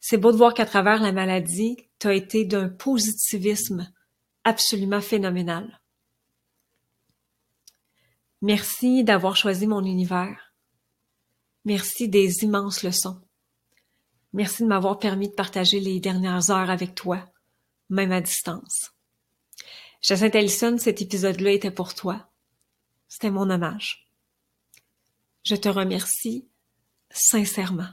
C'est 0.00 0.16
beau 0.16 0.32
de 0.32 0.38
voir 0.38 0.54
qu'à 0.54 0.64
travers 0.64 1.02
la 1.02 1.12
maladie, 1.12 1.76
tu 1.98 2.06
as 2.06 2.14
été 2.14 2.46
d'un 2.46 2.70
positivisme 2.70 3.92
absolument 4.42 5.02
phénoménal. 5.02 5.82
Merci 8.40 9.04
d'avoir 9.04 9.36
choisi 9.36 9.66
mon 9.66 9.84
univers. 9.84 10.45
Merci 11.66 12.08
des 12.08 12.44
immenses 12.44 12.84
leçons. 12.84 13.20
Merci 14.32 14.62
de 14.62 14.68
m'avoir 14.68 15.00
permis 15.00 15.28
de 15.28 15.34
partager 15.34 15.80
les 15.80 15.98
dernières 15.98 16.52
heures 16.52 16.70
avec 16.70 16.94
toi, 16.94 17.24
même 17.88 18.12
à 18.12 18.20
distance. 18.20 18.92
Jacinthe 20.00 20.36
Ellison, 20.36 20.78
cet 20.78 21.02
épisode-là 21.02 21.50
était 21.50 21.72
pour 21.72 21.96
toi. 21.96 22.30
C'était 23.08 23.32
mon 23.32 23.50
hommage. 23.50 24.08
Je 25.42 25.56
te 25.56 25.68
remercie 25.68 26.48
sincèrement. 27.10 27.90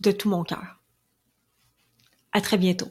De 0.00 0.12
tout 0.12 0.30
mon 0.30 0.44
cœur. 0.44 0.82
À 2.32 2.40
très 2.40 2.56
bientôt. 2.56 2.88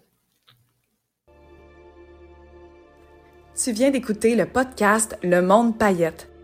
Tu 3.56 3.72
viens 3.72 3.90
d'écouter 3.90 4.36
le 4.36 4.48
podcast 4.48 5.18
Le 5.24 5.42
Monde 5.42 5.80
Paillette. 5.80 6.37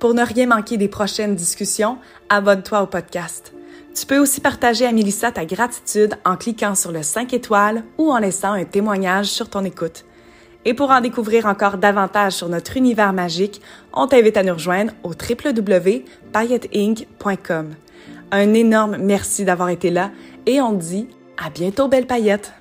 Pour 0.00 0.14
ne 0.14 0.24
rien 0.24 0.46
manquer 0.46 0.78
des 0.78 0.88
prochaines 0.88 1.36
discussions, 1.36 1.98
abonne-toi 2.30 2.82
au 2.82 2.86
podcast. 2.86 3.52
Tu 3.94 4.06
peux 4.06 4.18
aussi 4.18 4.40
partager 4.40 4.86
à 4.86 4.92
Mélissa 4.92 5.30
ta 5.30 5.44
gratitude 5.44 6.14
en 6.24 6.36
cliquant 6.36 6.74
sur 6.74 6.90
le 6.90 7.02
5 7.02 7.34
étoiles 7.34 7.84
ou 7.98 8.10
en 8.10 8.18
laissant 8.18 8.52
un 8.52 8.64
témoignage 8.64 9.26
sur 9.26 9.50
ton 9.50 9.62
écoute. 9.62 10.06
Et 10.64 10.72
pour 10.72 10.88
en 10.90 11.02
découvrir 11.02 11.44
encore 11.44 11.76
davantage 11.76 12.32
sur 12.32 12.48
notre 12.48 12.78
univers 12.78 13.12
magique, 13.12 13.60
on 13.92 14.06
t'invite 14.06 14.38
à 14.38 14.42
nous 14.42 14.54
rejoindre 14.54 14.94
au 15.02 15.10
www.pailletteinc.com. 15.10 17.74
Un 18.32 18.54
énorme 18.54 18.96
merci 18.96 19.44
d'avoir 19.44 19.68
été 19.68 19.90
là 19.90 20.12
et 20.46 20.62
on 20.62 20.72
dit 20.72 21.08
à 21.36 21.50
bientôt 21.50 21.88
belle 21.88 22.06
paillette! 22.06 22.54